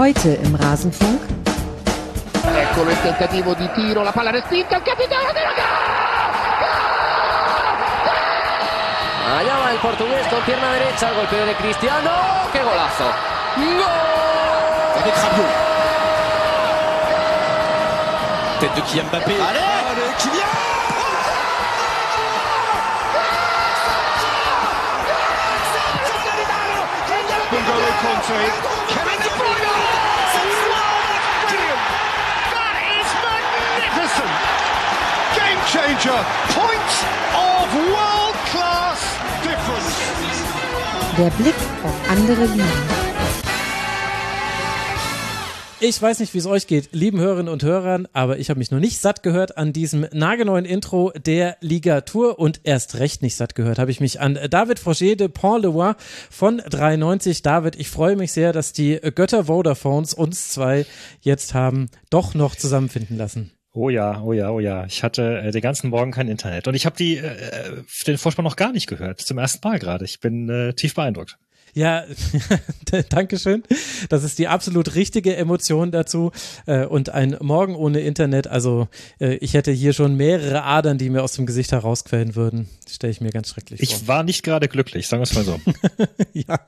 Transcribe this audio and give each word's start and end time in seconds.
Heute 0.00 0.30
im 0.30 0.54
Rasenfunk. 0.54 1.20
Eccolo 2.56 2.90
il 2.90 3.02
tentativo 3.02 3.52
di 3.52 3.70
tiro, 3.74 4.02
la 4.02 4.12
palla 4.12 4.30
respinta, 4.30 4.78
il 4.78 4.82
capitano 4.82 5.30
della 5.30 5.52
Allá 9.36 9.56
va 9.58 9.70
el 9.72 9.78
portugués 9.78 10.26
con 10.28 10.42
pierna 10.44 10.70
derecha, 10.70 11.12
golpeo 11.12 11.44
de 11.44 11.54
Cristiano, 11.54 12.10
qué 12.50 12.62
golazo. 12.62 13.12
¡Gol! 13.56 13.84
Avec 15.02 15.14
Rabiot. 15.16 15.52
Tête 18.58 18.74
de 18.76 18.80
Kylian 18.80 19.04
Mbappé. 19.04 19.34
Allez 19.34 19.60
Allez, 19.90 20.14
Kylian! 20.16 20.70
Conte, 28.00 28.79
Der 41.18 41.30
Blick 41.30 41.54
auf 41.84 42.10
andere 42.10 42.46
Ligen. 42.46 42.64
Ich 45.80 46.00
weiß 46.00 46.20
nicht, 46.20 46.32
wie 46.32 46.38
es 46.38 46.46
euch 46.46 46.66
geht, 46.66 46.88
lieben 46.92 47.20
Hörerinnen 47.20 47.52
und 47.52 47.62
Hörern, 47.62 48.08
aber 48.14 48.38
ich 48.38 48.48
habe 48.48 48.56
mich 48.56 48.70
noch 48.70 48.80
nicht 48.80 48.98
satt 48.98 49.22
gehört 49.22 49.58
an 49.58 49.74
diesem 49.74 50.06
nagelneuen 50.10 50.64
Intro 50.64 51.12
der 51.22 51.58
Liga 51.60 52.00
Tour 52.00 52.38
und 52.38 52.62
erst 52.64 52.98
recht 52.98 53.20
nicht 53.20 53.36
satt 53.36 53.54
gehört 53.54 53.78
habe 53.78 53.90
ich 53.90 54.00
mich 54.00 54.20
an 54.20 54.38
David 54.48 54.78
Froger 54.78 55.16
de 55.16 55.28
Pont-Leroy 55.28 55.92
von 56.30 56.62
93. 56.66 57.42
David, 57.42 57.76
ich 57.78 57.90
freue 57.90 58.16
mich 58.16 58.32
sehr, 58.32 58.54
dass 58.54 58.72
die 58.72 58.98
Götter 59.14 59.48
Vodafones 59.48 60.14
uns 60.14 60.48
zwei 60.48 60.86
jetzt 61.20 61.52
haben 61.52 61.90
doch 62.08 62.32
noch 62.32 62.56
zusammenfinden 62.56 63.18
lassen. 63.18 63.52
Oh 63.72 63.88
ja, 63.88 64.20
oh 64.22 64.32
ja, 64.32 64.50
oh 64.50 64.58
ja. 64.58 64.84
Ich 64.86 65.04
hatte 65.04 65.42
äh, 65.42 65.50
den 65.52 65.60
ganzen 65.60 65.90
Morgen 65.90 66.10
kein 66.10 66.28
Internet 66.28 66.66
und 66.66 66.74
ich 66.74 66.86
habe 66.86 66.96
die 66.96 67.18
äh, 67.18 67.82
den 68.06 68.18
Vorspann 68.18 68.44
noch 68.44 68.56
gar 68.56 68.72
nicht 68.72 68.88
gehört. 68.88 69.20
Zum 69.20 69.38
ersten 69.38 69.66
Mal 69.66 69.78
gerade. 69.78 70.04
Ich 70.04 70.18
bin 70.18 70.48
äh, 70.48 70.72
tief 70.74 70.94
beeindruckt. 70.94 71.38
Ja, 71.74 72.04
Dankeschön. 73.08 73.62
Das 74.08 74.24
ist 74.24 74.38
die 74.38 74.48
absolut 74.48 74.94
richtige 74.94 75.36
Emotion 75.36 75.90
dazu. 75.90 76.32
Äh, 76.66 76.86
Und 76.86 77.10
ein 77.10 77.36
Morgen 77.40 77.74
ohne 77.76 78.00
Internet, 78.00 78.46
also 78.48 78.88
äh, 79.20 79.34
ich 79.36 79.54
hätte 79.54 79.70
hier 79.70 79.92
schon 79.92 80.16
mehrere 80.16 80.64
Adern, 80.64 80.98
die 80.98 81.10
mir 81.10 81.22
aus 81.22 81.32
dem 81.32 81.46
Gesicht 81.46 81.72
herausquellen 81.72 82.34
würden. 82.34 82.68
Stelle 82.88 83.10
ich 83.12 83.20
mir 83.20 83.30
ganz 83.30 83.50
schrecklich 83.50 83.80
vor. 83.80 83.88
Ich 83.88 84.08
war 84.08 84.22
nicht 84.24 84.42
gerade 84.42 84.66
glücklich, 84.68 85.06
sagen 85.06 85.20
wir 85.20 85.24
es 85.24 85.34
mal 85.34 85.44
so. 85.44 85.60
ja, 86.32 86.58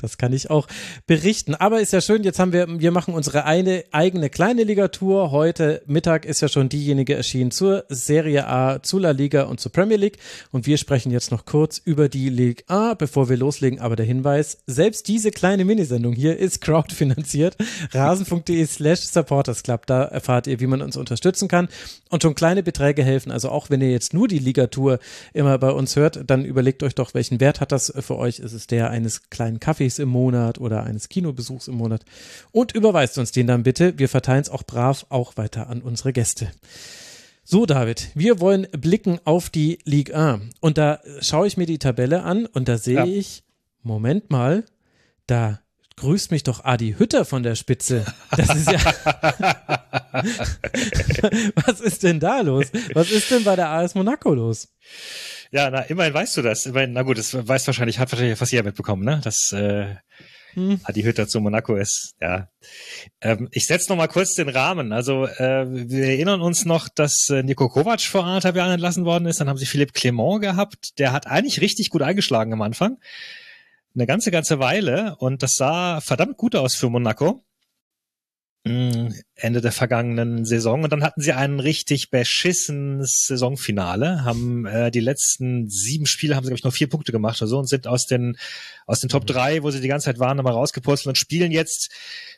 das 0.00 0.18
kann 0.18 0.32
ich 0.32 0.50
auch 0.50 0.66
berichten. 1.06 1.54
Aber 1.54 1.80
ist 1.80 1.92
ja 1.92 2.00
schön, 2.00 2.22
jetzt 2.22 2.38
haben 2.38 2.52
wir, 2.52 2.66
wir 2.68 2.90
machen 2.90 3.14
unsere 3.14 3.44
eine 3.44 3.84
eigene 3.92 4.28
kleine 4.28 4.64
Ligatur. 4.64 5.30
Heute 5.30 5.82
Mittag 5.86 6.26
ist 6.26 6.42
ja 6.42 6.48
schon 6.48 6.68
diejenige 6.68 7.14
erschienen 7.14 7.50
zur 7.50 7.84
Serie 7.88 8.46
A, 8.46 8.82
zu 8.82 8.98
La 8.98 9.12
Liga 9.12 9.44
und 9.44 9.60
zur 9.60 9.72
Premier 9.72 9.96
League. 9.96 10.18
Und 10.52 10.66
wir 10.66 10.76
sprechen 10.76 11.10
jetzt 11.10 11.30
noch 11.30 11.46
kurz 11.46 11.78
über 11.78 12.08
die 12.08 12.28
Ligue 12.28 12.64
A, 12.68 12.94
bevor 12.94 13.28
wir 13.28 13.36
loslegen. 13.36 13.80
Aber 13.80 13.96
der 13.96 14.06
Hinweis, 14.06 14.33
selbst 14.42 15.08
diese 15.08 15.30
kleine 15.30 15.64
Minisendung 15.64 16.12
hier 16.14 16.38
ist 16.38 16.60
crowdfinanziert. 16.60 17.56
Rasen.de 17.92 18.66
slash 18.66 19.00
supportersclub. 19.00 19.86
Da 19.86 20.04
erfahrt 20.04 20.46
ihr, 20.46 20.60
wie 20.60 20.66
man 20.66 20.82
uns 20.82 20.96
unterstützen 20.96 21.48
kann. 21.48 21.68
Und 22.10 22.22
schon 22.22 22.34
kleine 22.34 22.62
Beträge 22.62 23.02
helfen. 23.04 23.30
Also 23.30 23.50
auch 23.50 23.70
wenn 23.70 23.80
ihr 23.80 23.90
jetzt 23.90 24.14
nur 24.14 24.28
die 24.28 24.38
Ligatur 24.38 24.98
immer 25.32 25.58
bei 25.58 25.70
uns 25.70 25.96
hört, 25.96 26.22
dann 26.26 26.44
überlegt 26.44 26.82
euch 26.82 26.94
doch, 26.94 27.14
welchen 27.14 27.40
Wert 27.40 27.60
hat 27.60 27.72
das 27.72 27.92
für 28.00 28.16
euch? 28.16 28.38
Ist 28.38 28.52
es 28.52 28.66
der 28.66 28.90
eines 28.90 29.30
kleinen 29.30 29.60
Kaffees 29.60 29.98
im 29.98 30.08
Monat 30.08 30.58
oder 30.58 30.84
eines 30.84 31.08
Kinobesuchs 31.08 31.68
im 31.68 31.74
Monat? 31.74 32.04
Und 32.52 32.72
überweist 32.74 33.18
uns 33.18 33.32
den 33.32 33.46
dann 33.46 33.62
bitte. 33.62 33.98
Wir 33.98 34.08
verteilen 34.08 34.42
es 34.42 34.50
auch 34.50 34.62
brav 34.62 35.06
auch 35.08 35.36
weiter 35.36 35.68
an 35.68 35.82
unsere 35.82 36.12
Gäste. 36.12 36.48
So, 37.46 37.66
David, 37.66 38.08
wir 38.14 38.40
wollen 38.40 38.66
blicken 38.72 39.18
auf 39.24 39.50
die 39.50 39.78
Ligue 39.84 40.16
1. 40.16 40.44
Und 40.60 40.78
da 40.78 41.00
schaue 41.20 41.46
ich 41.46 41.58
mir 41.58 41.66
die 41.66 41.78
Tabelle 41.78 42.22
an 42.22 42.46
und 42.46 42.68
da 42.68 42.78
sehe 42.78 42.94
Ja. 42.96 43.04
ich, 43.04 43.43
Moment 43.84 44.30
mal, 44.30 44.64
da 45.26 45.60
grüßt 45.96 46.32
mich 46.32 46.42
doch 46.42 46.64
Adi 46.64 46.96
Hütter 46.98 47.24
von 47.24 47.42
der 47.42 47.54
Spitze. 47.54 48.04
Das 48.36 48.56
ist 48.56 48.72
ja. 48.72 48.80
Was 51.66 51.80
ist 51.80 52.02
denn 52.02 52.18
da 52.18 52.40
los? 52.40 52.66
Was 52.94 53.10
ist 53.10 53.30
denn 53.30 53.44
bei 53.44 53.56
der 53.56 53.68
AS 53.68 53.94
Monaco 53.94 54.34
los? 54.34 54.68
Ja, 55.52 55.70
na, 55.70 55.82
immerhin 55.82 56.14
weißt 56.14 56.36
du 56.36 56.42
das. 56.42 56.66
Immerhin, 56.66 56.92
na 56.92 57.02
gut, 57.02 57.18
das 57.18 57.34
weiß 57.34 57.66
wahrscheinlich, 57.68 58.00
hat 58.00 58.10
wahrscheinlich 58.10 58.38
fast 58.38 58.50
jeder 58.50 58.64
mitbekommen, 58.64 59.04
ne? 59.04 59.20
Dass 59.22 59.52
äh, 59.52 59.94
Hm. 60.54 60.80
Adi 60.84 61.02
Hütter 61.02 61.26
zu 61.26 61.40
Monaco 61.40 61.76
ist. 61.76 62.14
Ja. 62.20 62.48
Ähm, 63.20 63.48
ich 63.50 63.66
setze 63.66 63.90
noch 63.90 63.96
mal 63.96 64.06
kurz 64.06 64.34
den 64.34 64.48
Rahmen. 64.48 64.92
Also 64.92 65.26
äh, 65.26 65.66
wir 65.68 66.06
erinnern 66.06 66.40
uns 66.40 66.64
noch, 66.64 66.88
dass 66.88 67.28
äh, 67.28 67.42
Nico 67.42 67.68
Kovac 67.68 68.02
vor 68.02 68.24
anderthalb 68.24 68.56
Jahren 68.56 68.72
entlassen 68.72 69.04
worden 69.04 69.26
ist. 69.26 69.40
Dann 69.40 69.48
haben 69.48 69.58
sie 69.58 69.66
Philipp 69.66 69.94
Clement 69.94 70.40
gehabt. 70.40 70.98
Der 70.98 71.12
hat 71.12 71.26
eigentlich 71.26 71.60
richtig 71.60 71.90
gut 71.90 72.02
eingeschlagen 72.02 72.52
am 72.52 72.62
Anfang. 72.62 72.98
Eine 73.94 74.06
ganze, 74.06 74.30
ganze 74.30 74.58
Weile. 74.58 75.16
Und 75.18 75.42
das 75.42 75.54
sah 75.54 76.00
verdammt 76.00 76.36
gut 76.36 76.56
aus 76.56 76.74
für 76.74 76.90
Monaco. 76.90 77.44
Mm, 78.66 79.08
Ende 79.34 79.60
der 79.60 79.72
vergangenen 79.72 80.46
Saison. 80.46 80.84
Und 80.84 80.90
dann 80.90 81.04
hatten 81.04 81.20
sie 81.20 81.34
ein 81.34 81.60
richtig 81.60 82.08
beschissenes 82.08 83.26
Saisonfinale, 83.26 84.24
haben 84.24 84.64
äh, 84.64 84.90
die 84.90 85.00
letzten 85.00 85.68
sieben 85.68 86.06
Spiele 86.06 86.34
haben 86.34 86.44
sie, 86.44 86.48
glaube 86.48 86.58
ich, 86.58 86.64
noch 86.64 86.72
vier 86.72 86.88
Punkte 86.88 87.12
gemacht 87.12 87.42
oder 87.42 87.48
so 87.48 87.58
und 87.58 87.68
sind 87.68 87.86
aus 87.86 88.06
den, 88.06 88.38
aus 88.86 89.00
den 89.00 89.10
Top 89.10 89.26
drei, 89.26 89.62
wo 89.62 89.70
sie 89.70 89.82
die 89.82 89.88
ganze 89.88 90.06
Zeit 90.06 90.18
waren, 90.18 90.38
nochmal 90.38 90.54
rausgepurzelt 90.54 91.08
und 91.08 91.18
spielen 91.18 91.52
jetzt 91.52 91.90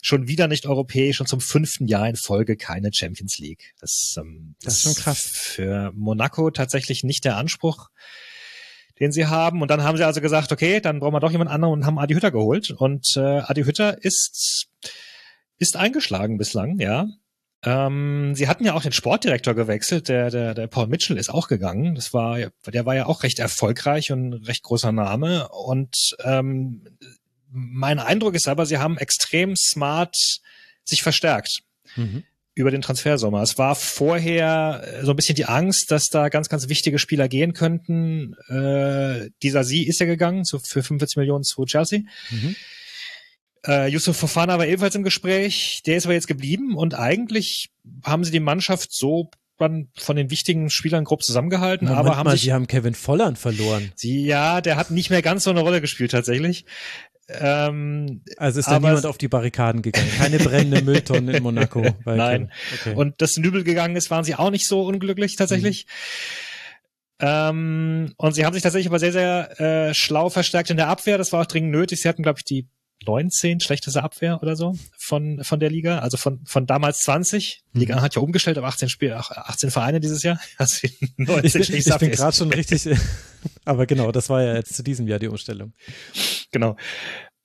schon 0.02 0.26
wieder 0.26 0.48
nicht 0.48 0.66
europäisch 0.66 1.20
und 1.20 1.28
zum 1.28 1.40
fünften 1.40 1.86
Jahr 1.86 2.08
in 2.08 2.16
Folge 2.16 2.56
keine 2.56 2.92
Champions 2.92 3.38
League. 3.38 3.72
Das, 3.78 4.16
ähm, 4.18 4.56
Das 4.64 4.78
ist 4.78 4.82
schon 4.82 4.94
krass. 4.94 5.20
Für 5.20 5.92
Monaco 5.94 6.50
tatsächlich 6.50 7.04
nicht 7.04 7.24
der 7.24 7.36
Anspruch, 7.36 7.88
den 9.00 9.12
sie 9.12 9.26
haben. 9.26 9.62
Und 9.62 9.70
dann 9.70 9.82
haben 9.82 9.96
sie 9.96 10.04
also 10.06 10.20
gesagt, 10.20 10.52
okay, 10.52 10.80
dann 10.80 11.00
brauchen 11.00 11.14
wir 11.14 11.20
doch 11.20 11.30
jemand 11.30 11.50
anderen 11.50 11.74
und 11.74 11.86
haben 11.86 11.98
Adi 11.98 12.14
Hütter 12.14 12.30
geholt. 12.30 12.70
Und 12.70 13.16
äh, 13.16 13.40
Adi 13.40 13.64
Hütter 13.64 14.02
ist, 14.02 14.68
ist 15.58 15.76
eingeschlagen 15.76 16.38
bislang, 16.38 16.78
ja. 16.78 17.06
Ähm, 17.62 18.34
sie 18.34 18.48
hatten 18.48 18.64
ja 18.64 18.74
auch 18.74 18.82
den 18.82 18.92
Sportdirektor 18.92 19.54
gewechselt, 19.54 20.08
der, 20.08 20.30
der, 20.30 20.54
der 20.54 20.66
Paul 20.66 20.86
Mitchell 20.86 21.16
ist 21.16 21.30
auch 21.30 21.48
gegangen. 21.48 21.94
Das 21.94 22.12
war, 22.12 22.38
der 22.66 22.86
war 22.86 22.94
ja 22.94 23.06
auch 23.06 23.22
recht 23.22 23.38
erfolgreich 23.38 24.12
und 24.12 24.34
recht 24.46 24.62
großer 24.62 24.92
Name. 24.92 25.48
Und 25.48 26.14
ähm, 26.22 26.86
mein 27.50 27.98
Eindruck 27.98 28.34
ist 28.34 28.48
aber, 28.48 28.66
sie 28.66 28.78
haben 28.78 28.98
extrem 28.98 29.54
smart 29.56 30.16
sich 30.84 31.02
verstärkt 31.02 31.62
Mhm. 31.94 32.24
Über 32.56 32.70
den 32.70 32.80
Transfersommer. 32.80 33.42
Es 33.42 33.58
war 33.58 33.74
vorher 33.74 34.82
äh, 34.82 35.04
so 35.04 35.12
ein 35.12 35.16
bisschen 35.16 35.36
die 35.36 35.44
Angst, 35.44 35.90
dass 35.90 36.08
da 36.08 36.30
ganz, 36.30 36.48
ganz 36.48 36.68
wichtige 36.70 36.98
Spieler 36.98 37.28
gehen 37.28 37.52
könnten. 37.52 38.34
Äh, 38.48 39.30
dieser 39.42 39.62
Sie 39.62 39.86
ist 39.86 40.00
ja 40.00 40.06
gegangen, 40.06 40.44
so 40.44 40.58
für 40.58 40.82
45 40.82 41.18
Millionen 41.18 41.44
zu 41.44 41.66
Chelsea. 41.66 42.00
Mhm. 42.30 42.56
Äh, 43.66 43.88
Yusuf 43.88 44.16
Fofana 44.16 44.58
war 44.58 44.66
ebenfalls 44.66 44.94
im 44.94 45.02
Gespräch. 45.02 45.82
Der 45.84 45.98
ist 45.98 46.06
aber 46.06 46.14
jetzt 46.14 46.28
geblieben 46.28 46.74
und 46.76 46.94
eigentlich 46.94 47.68
haben 48.04 48.24
sie 48.24 48.32
die 48.32 48.40
Mannschaft 48.40 48.90
so 48.90 49.30
dann 49.58 49.88
von 49.96 50.16
den 50.16 50.30
wichtigen 50.30 50.70
Spielern 50.70 51.04
grob 51.04 51.22
zusammengehalten, 51.22 51.88
Moment 51.88 52.06
aber 52.06 52.16
haben 52.16 52.24
mal, 52.26 52.32
sich 52.32 52.42
sie 52.42 52.52
haben 52.52 52.66
Kevin 52.66 52.94
Volland 52.94 53.38
verloren. 53.38 53.92
sie, 53.96 54.26
ja, 54.26 54.60
der 54.60 54.76
hat 54.76 54.90
nicht 54.90 55.10
mehr 55.10 55.22
ganz 55.22 55.44
so 55.44 55.50
eine 55.50 55.60
Rolle 55.60 55.80
gespielt 55.80 56.10
tatsächlich. 56.10 56.66
Ähm, 57.28 58.22
Also 58.36 58.60
ist 58.60 58.68
da 58.68 58.78
niemand 58.78 59.04
auf 59.04 59.18
die 59.18 59.28
Barrikaden 59.28 59.82
gegangen. 59.82 60.10
Keine 60.16 60.38
brennende 60.38 60.82
Mülltonne 60.82 61.36
in 61.36 61.42
Monaco. 61.42 61.84
Nein. 62.04 62.52
Okay. 62.74 62.94
und 62.94 63.20
dass 63.20 63.36
Nübel 63.36 63.64
gegangen 63.64 63.96
ist, 63.96 64.10
waren 64.10 64.24
sie 64.24 64.36
auch 64.36 64.50
nicht 64.50 64.68
so 64.68 64.82
unglücklich 64.82 65.36
tatsächlich. 65.36 65.86
Ähm, 67.18 68.12
und 68.16 68.34
sie 68.34 68.44
haben 68.44 68.52
sich 68.52 68.62
tatsächlich 68.62 68.88
aber 68.88 68.98
sehr, 68.98 69.12
sehr 69.12 69.60
äh, 69.60 69.94
schlau 69.94 70.28
verstärkt 70.28 70.70
in 70.70 70.76
der 70.76 70.88
Abwehr. 70.88 71.18
Das 71.18 71.32
war 71.32 71.42
auch 71.42 71.46
dringend 71.46 71.72
nötig. 71.72 72.00
Sie 72.02 72.08
hatten, 72.08 72.22
glaube 72.22 72.38
ich, 72.38 72.44
die 72.44 72.68
19 73.04 73.60
schlechteste 73.60 74.02
Abwehr 74.02 74.42
oder 74.42 74.56
so 74.56 74.74
von, 74.98 75.42
von 75.44 75.60
der 75.60 75.70
Liga, 75.70 75.98
also 76.00 76.16
von, 76.16 76.44
von 76.46 76.66
damals 76.66 77.00
20. 77.00 77.62
Die 77.74 77.78
Liga 77.78 78.00
hat 78.00 78.14
ja 78.14 78.22
umgestellt 78.22 78.58
auf 78.58 78.64
18 78.64 78.88
Spiel, 78.88 79.12
ach, 79.12 79.30
18 79.30 79.70
Vereine 79.70 80.00
dieses 80.00 80.22
Jahr. 80.22 80.40
Also 80.58 80.86
die 80.86 81.12
19 81.16 81.44
ich 81.44 81.68
bin, 81.68 81.78
ich 81.78 81.98
bin 81.98 82.10
gerade 82.10 82.36
schon 82.36 82.52
richtig, 82.52 82.88
aber 83.64 83.86
genau, 83.86 84.10
das 84.12 84.28
war 84.30 84.42
ja 84.42 84.54
jetzt 84.54 84.74
zu 84.74 84.82
diesem 84.82 85.06
Jahr 85.06 85.18
die 85.18 85.28
Umstellung. 85.28 85.72
Genau. 86.50 86.76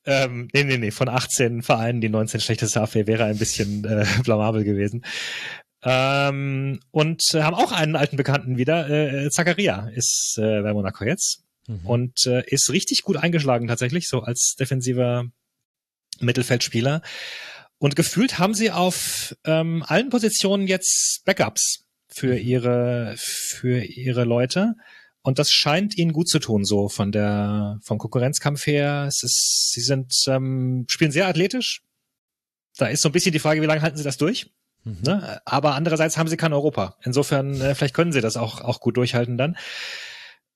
Ähm, 0.06 0.48
nee, 0.54 0.64
nee, 0.64 0.78
nee, 0.78 0.92
von 0.92 1.10
18 1.10 1.62
Vereinen 1.62 2.02
die 2.02 2.10
19 2.10 2.40
schlechteste 2.40 2.82
Abwehr 2.82 3.06
wäre 3.06 3.26
ein 3.26 3.38
bisschen 3.38 3.86
äh, 3.86 4.06
blamabel 4.24 4.64
gewesen. 4.64 5.06
Ähm, 5.84 6.80
und 6.92 7.22
äh, 7.34 7.44
haben 7.44 7.56
auch 7.56 7.72
einen 7.72 7.96
alten 7.96 8.18
Bekannten 8.18 8.58
wieder. 8.58 8.90
Äh, 8.90 9.30
Zakaria 9.30 9.90
ist 9.94 10.38
äh, 10.40 10.62
bei 10.62 10.74
Monaco 10.74 11.04
jetzt 11.04 11.44
Mhm. 11.68 11.86
und 11.86 12.26
äh, 12.26 12.44
ist 12.48 12.70
richtig 12.72 13.04
gut 13.04 13.18
eingeschlagen 13.18 13.68
tatsächlich, 13.68 14.08
so 14.08 14.22
als 14.22 14.56
defensiver 14.60 15.26
Mittelfeldspieler. 16.22 17.02
Und 17.78 17.96
gefühlt 17.96 18.38
haben 18.38 18.54
sie 18.54 18.72
auf 18.72 19.36
ähm, 19.44 19.84
allen 19.88 20.10
Positionen 20.10 20.68
jetzt 20.68 21.24
Backups 21.26 21.86
für 22.08 22.38
ihre 22.38 23.16
für 23.18 23.84
ihre 23.84 24.24
Leute. 24.24 24.76
Und 25.24 25.40
das 25.40 25.52
scheint 25.52 25.98
ihnen 25.98 26.14
gut 26.14 26.30
zu 26.30 26.40
tun, 26.40 26.66
so 26.66 26.90
von 26.90 27.12
der 27.12 27.80
vom 27.84 27.98
Konkurrenzkampf 27.98 28.66
her. 28.66 29.06
Es 29.08 29.24
ist, 29.24 29.72
sie 29.74 29.82
sind 29.82 30.14
ähm, 30.28 30.86
spielen 30.90 31.12
sehr 31.12 31.28
athletisch. 31.28 31.84
Da 32.78 32.88
ist 32.88 33.02
so 33.02 33.10
ein 33.10 33.12
bisschen 33.12 33.34
die 33.34 33.40
Frage, 33.40 33.62
wie 33.62 33.66
lange 33.66 33.82
halten 33.82 33.98
sie 33.98 34.04
das 34.04 34.18
durch? 34.18 34.52
Mhm. 34.84 34.98
Ne? 35.04 35.42
Aber 35.46 35.76
andererseits 35.76 36.18
haben 36.18 36.28
sie 36.28 36.38
kein 36.38 36.54
Europa. 36.54 36.98
Insofern, 37.04 37.60
äh, 37.62 37.76
vielleicht 37.76 37.94
können 37.94 38.12
sie 38.12 38.22
das 38.22 38.38
auch, 38.38 38.62
auch 38.62 38.80
gut 38.80 38.98
durchhalten 38.98 39.38
dann. 39.38 39.58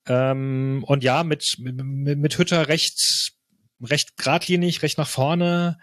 Ähm, 0.07 0.83
und 0.87 1.03
ja, 1.03 1.23
mit, 1.23 1.55
mit, 1.59 2.17
mit 2.17 2.37
Hütter 2.37 2.67
recht, 2.67 3.33
recht 3.81 4.17
geradlinig, 4.17 4.81
recht 4.81 4.97
nach 4.97 5.07
vorne, 5.07 5.77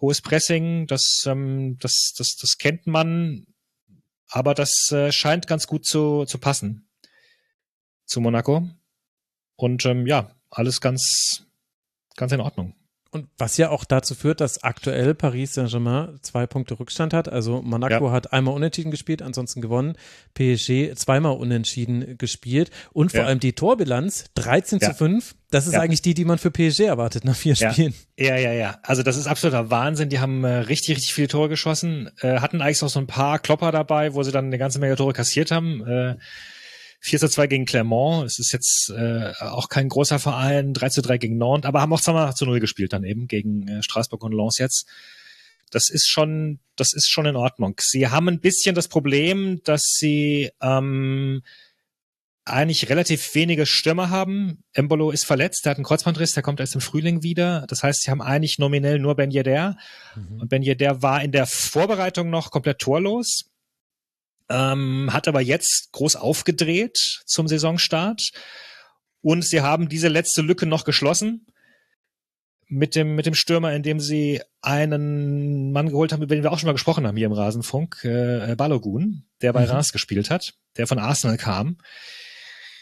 hohes 0.00 0.20
Pressing, 0.20 0.86
das, 0.86 1.24
ähm, 1.26 1.78
das, 1.78 2.12
das, 2.16 2.36
das 2.40 2.58
kennt 2.58 2.86
man, 2.86 3.46
aber 4.28 4.54
das 4.54 4.90
äh, 4.92 5.12
scheint 5.12 5.46
ganz 5.46 5.66
gut 5.66 5.86
zu, 5.86 6.24
zu 6.24 6.38
passen 6.38 6.86
zu 8.06 8.20
Monaco. 8.20 8.68
Und 9.56 9.84
ähm, 9.84 10.06
ja, 10.06 10.30
alles 10.50 10.80
ganz, 10.80 11.44
ganz 12.16 12.32
in 12.32 12.40
Ordnung. 12.40 12.74
Und 13.16 13.28
was 13.38 13.56
ja 13.56 13.70
auch 13.70 13.86
dazu 13.86 14.14
führt, 14.14 14.42
dass 14.42 14.62
aktuell 14.62 15.14
Paris 15.14 15.54
Saint-Germain 15.54 16.18
zwei 16.20 16.46
Punkte 16.46 16.78
Rückstand 16.78 17.14
hat. 17.14 17.30
Also 17.30 17.62
Monaco 17.62 18.08
ja. 18.08 18.12
hat 18.12 18.34
einmal 18.34 18.54
unentschieden 18.54 18.90
gespielt, 18.90 19.22
ansonsten 19.22 19.62
gewonnen. 19.62 19.96
PSG 20.34 20.94
zweimal 20.96 21.32
unentschieden 21.32 22.18
gespielt. 22.18 22.70
Und 22.92 23.12
vor 23.12 23.20
ja. 23.20 23.26
allem 23.26 23.40
die 23.40 23.54
Torbilanz 23.54 24.26
13 24.34 24.80
ja. 24.80 24.90
zu 24.90 24.94
5. 24.94 25.34
Das 25.50 25.66
ist 25.66 25.74
eigentlich 25.74 26.02
die, 26.02 26.12
die 26.12 26.26
man 26.26 26.36
für 26.36 26.50
PSG 26.50 26.80
erwartet 26.80 27.24
nach 27.24 27.36
vier 27.36 27.56
Spielen. 27.56 27.94
Ja, 28.18 28.36
ja, 28.36 28.52
ja. 28.52 28.78
Also 28.82 29.02
das 29.02 29.16
ist 29.16 29.26
absoluter 29.26 29.70
Wahnsinn. 29.70 30.10
Die 30.10 30.18
haben 30.18 30.44
äh, 30.44 30.48
richtig, 30.48 30.96
richtig 30.96 31.14
viele 31.14 31.28
Tore 31.28 31.48
geschossen. 31.48 32.10
Äh, 32.20 32.40
hatten 32.40 32.60
eigentlich 32.60 32.82
auch 32.82 32.88
so 32.88 33.00
ein 33.00 33.06
paar 33.06 33.38
Klopper 33.38 33.72
dabei, 33.72 34.12
wo 34.12 34.22
sie 34.22 34.32
dann 34.32 34.46
eine 34.46 34.58
ganze 34.58 34.78
Menge 34.78 34.96
Tore 34.96 35.14
kassiert 35.14 35.50
haben. 35.50 35.86
Äh, 35.86 36.16
4 37.06 37.20
zu 37.20 37.28
2 37.28 37.46
gegen 37.46 37.64
Clermont. 37.66 38.26
Es 38.26 38.40
ist 38.40 38.52
jetzt 38.52 38.90
äh, 38.90 39.32
auch 39.40 39.68
kein 39.68 39.88
großer 39.88 40.18
Verein. 40.18 40.74
3 40.74 40.88
zu 40.88 41.02
3 41.02 41.18
gegen 41.18 41.38
Nantes, 41.38 41.68
aber 41.68 41.80
haben 41.80 41.92
auch 41.92 42.00
zweimal 42.00 42.34
zu 42.34 42.46
0 42.46 42.58
gespielt 42.58 42.92
dann 42.92 43.04
eben 43.04 43.28
gegen 43.28 43.68
äh, 43.68 43.82
Straßburg 43.82 44.24
und 44.24 44.32
Lens 44.32 44.58
jetzt. 44.58 44.86
Das 45.70 45.88
ist 45.88 46.08
schon, 46.08 46.58
das 46.74 46.92
ist 46.92 47.08
schon 47.08 47.26
in 47.26 47.36
Ordnung. 47.36 47.74
Sie 47.80 48.08
haben 48.08 48.28
ein 48.28 48.40
bisschen 48.40 48.74
das 48.74 48.88
Problem, 48.88 49.60
dass 49.62 49.82
sie 49.82 50.50
ähm, 50.60 51.42
eigentlich 52.44 52.88
relativ 52.88 53.34
wenige 53.36 53.66
Stürmer 53.66 54.10
haben. 54.10 54.64
Embolo 54.72 55.12
ist 55.12 55.26
verletzt, 55.26 55.64
der 55.64 55.70
hat 55.70 55.78
einen 55.78 55.84
Kreuzbandriss, 55.84 56.32
der 56.32 56.42
kommt 56.42 56.58
erst 56.58 56.74
im 56.74 56.80
Frühling 56.80 57.22
wieder. 57.22 57.66
Das 57.68 57.84
heißt, 57.84 58.02
sie 58.02 58.10
haben 58.10 58.22
eigentlich 58.22 58.58
nominell 58.58 58.98
nur 58.98 59.14
Ben 59.14 59.30
Yedder. 59.30 59.76
Mhm. 60.16 60.40
Und 60.40 60.48
Ben 60.48 60.62
Yedder 60.62 61.02
war 61.02 61.22
in 61.22 61.30
der 61.30 61.46
Vorbereitung 61.46 62.30
noch 62.30 62.50
komplett 62.50 62.80
torlos 62.80 63.50
ähm, 64.48 65.12
hat 65.12 65.28
aber 65.28 65.40
jetzt 65.40 65.90
groß 65.92 66.16
aufgedreht 66.16 67.22
zum 67.26 67.48
Saisonstart. 67.48 68.30
Und 69.20 69.44
sie 69.44 69.60
haben 69.60 69.88
diese 69.88 70.08
letzte 70.08 70.42
Lücke 70.42 70.66
noch 70.66 70.84
geschlossen 70.84 71.46
mit 72.68 72.94
dem, 72.94 73.14
mit 73.14 73.26
dem 73.26 73.34
Stürmer, 73.34 73.72
indem 73.72 74.00
sie 74.00 74.40
einen 74.60 75.72
Mann 75.72 75.88
geholt 75.88 76.12
haben, 76.12 76.22
über 76.22 76.34
den 76.34 76.42
wir 76.42 76.52
auch 76.52 76.58
schon 76.58 76.66
mal 76.66 76.72
gesprochen 76.72 77.06
haben 77.06 77.16
hier 77.16 77.26
im 77.26 77.32
Rasenfunk, 77.32 78.04
äh, 78.04 78.54
Balogun, 78.56 79.24
der 79.40 79.52
bei 79.52 79.64
mhm. 79.64 79.70
Reims 79.70 79.92
gespielt 79.92 80.30
hat, 80.30 80.54
der 80.76 80.86
von 80.86 80.98
Arsenal 80.98 81.36
kam 81.36 81.78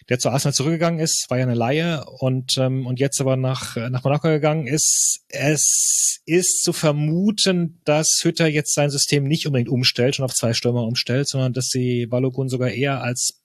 der 0.09 0.19
zu 0.19 0.31
Arsenal 0.31 0.55
zurückgegangen 0.55 1.01
ist, 1.01 1.27
war 1.29 1.39
ja 1.39 1.45
eine 1.45 1.55
Laie 1.55 2.05
und, 2.05 2.59
ähm, 2.59 2.87
und 2.87 3.01
jetzt 3.01 3.21
aber 3.21 3.37
nach, 3.37 3.77
nach 3.77 4.05
Monaco 4.05 4.29
gegangen 4.29 4.67
ist. 4.67 5.25
Es 5.29 6.21
ist 6.27 6.63
zu 6.63 6.73
vermuten, 6.73 7.81
dass 7.85 8.21
Hütter 8.23 8.47
jetzt 8.47 8.75
sein 8.75 8.91
System 8.91 9.25
nicht 9.25 9.47
unbedingt 9.47 9.71
umstellt 9.71 10.19
und 10.19 10.25
auf 10.25 10.35
zwei 10.35 10.53
Stürmer 10.53 10.83
umstellt, 10.83 11.29
sondern 11.29 11.53
dass 11.53 11.69
sie 11.69 12.07
Balogun 12.07 12.49
sogar 12.49 12.71
eher 12.71 13.03
als 13.03 13.43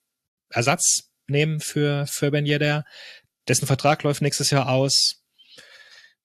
Ersatz 0.50 1.10
nehmen 1.28 1.60
für, 1.60 2.06
für 2.08 2.32
Ben 2.32 2.46
Yedder. 2.46 2.84
Dessen 3.48 3.68
Vertrag 3.68 4.04
läuft 4.04 4.22
nächstes 4.22 4.50
Jahr 4.50 4.70
aus. 4.70 5.24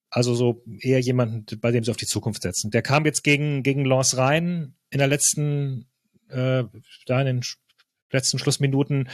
Also 0.09 0.33
so 0.33 0.63
eher 0.79 0.99
jemanden, 0.99 1.59
bei 1.59 1.71
dem 1.71 1.83
sie 1.83 1.91
auf 1.91 1.97
die 1.97 2.05
Zukunft 2.05 2.41
setzen. 2.41 2.71
Der 2.71 2.81
kam 2.81 3.05
jetzt 3.05 3.23
gegen, 3.23 3.63
gegen 3.63 3.85
Lens 3.85 4.17
rein 4.17 4.75
in 4.89 4.99
der 4.99 5.07
letzten, 5.07 5.89
äh, 6.29 6.63
da 7.05 7.19
in 7.21 7.25
den 7.25 7.41
letzten 8.11 8.39
Schlussminuten 8.39 9.09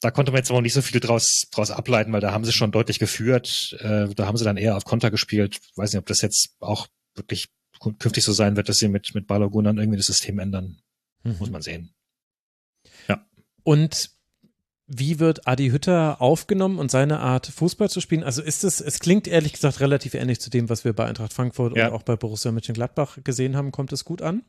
da 0.00 0.10
konnte 0.10 0.32
man 0.32 0.38
jetzt 0.38 0.50
aber 0.50 0.58
auch 0.58 0.62
nicht 0.62 0.72
so 0.72 0.82
viel 0.82 1.00
draus, 1.00 1.46
draus 1.50 1.70
ableiten, 1.70 2.12
weil 2.12 2.20
da 2.20 2.32
haben 2.32 2.44
sie 2.44 2.52
schon 2.52 2.72
deutlich 2.72 2.98
geführt. 2.98 3.76
Äh, 3.80 4.08
da 4.14 4.26
haben 4.26 4.36
sie 4.36 4.44
dann 4.44 4.56
eher 4.56 4.76
auf 4.76 4.84
Konter 4.84 5.10
gespielt. 5.10 5.60
Weiß 5.76 5.92
nicht, 5.92 5.98
ob 5.98 6.06
das 6.06 6.22
jetzt 6.22 6.56
auch 6.60 6.88
wirklich 7.14 7.48
künftig 7.98 8.24
so 8.24 8.32
sein 8.32 8.56
wird, 8.56 8.68
dass 8.68 8.76
sie 8.76 8.88
mit, 8.88 9.14
mit 9.14 9.26
Balogun 9.26 9.64
dann 9.64 9.78
irgendwie 9.78 9.98
das 9.98 10.06
System 10.06 10.38
ändern. 10.38 10.78
Mhm. 11.22 11.36
Muss 11.38 11.50
man 11.50 11.62
sehen. 11.62 11.92
Ja. 13.08 13.26
Und 13.62 14.10
wie 14.86 15.18
wird 15.20 15.46
Adi 15.46 15.68
Hütter 15.68 16.20
aufgenommen 16.20 16.78
und 16.78 16.90
seine 16.90 17.20
Art 17.20 17.46
Fußball 17.46 17.90
zu 17.90 18.00
spielen? 18.00 18.24
Also 18.24 18.42
ist 18.42 18.64
es, 18.64 18.80
es 18.80 18.98
klingt 18.98 19.28
ehrlich 19.28 19.52
gesagt 19.52 19.80
relativ 19.80 20.14
ähnlich 20.14 20.40
zu 20.40 20.50
dem, 20.50 20.68
was 20.68 20.84
wir 20.84 20.94
bei 20.94 21.06
Eintracht 21.06 21.32
Frankfurt 21.32 21.76
ja. 21.76 21.88
und 21.88 21.92
auch 21.92 22.02
bei 22.02 22.16
Borussia 22.16 22.50
Mönchengladbach 22.50 23.18
gesehen 23.22 23.56
haben. 23.56 23.70
Kommt 23.70 23.92
es 23.92 24.04
gut 24.04 24.22
an? 24.22 24.42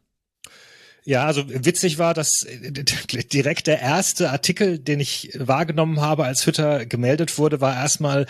Ja, 1.03 1.25
also 1.25 1.43
witzig 1.47 1.97
war, 1.97 2.13
dass 2.13 2.43
äh, 2.43 2.71
direkt 3.33 3.67
der 3.67 3.79
erste 3.79 4.29
Artikel, 4.29 4.79
den 4.79 4.99
ich 4.99 5.31
wahrgenommen 5.35 6.01
habe, 6.01 6.25
als 6.25 6.45
Hütter 6.45 6.85
gemeldet 6.85 7.37
wurde, 7.37 7.61
war 7.61 7.75
erstmal, 7.75 8.27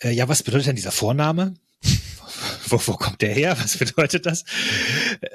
äh, 0.00 0.10
ja, 0.10 0.28
was 0.28 0.42
bedeutet 0.42 0.68
denn 0.68 0.76
dieser 0.76 0.92
Vorname? 0.92 1.54
wo, 2.68 2.80
wo 2.86 2.92
kommt 2.92 3.22
der 3.22 3.32
her? 3.32 3.56
Was 3.60 3.76
bedeutet 3.76 4.26
das? 4.26 4.44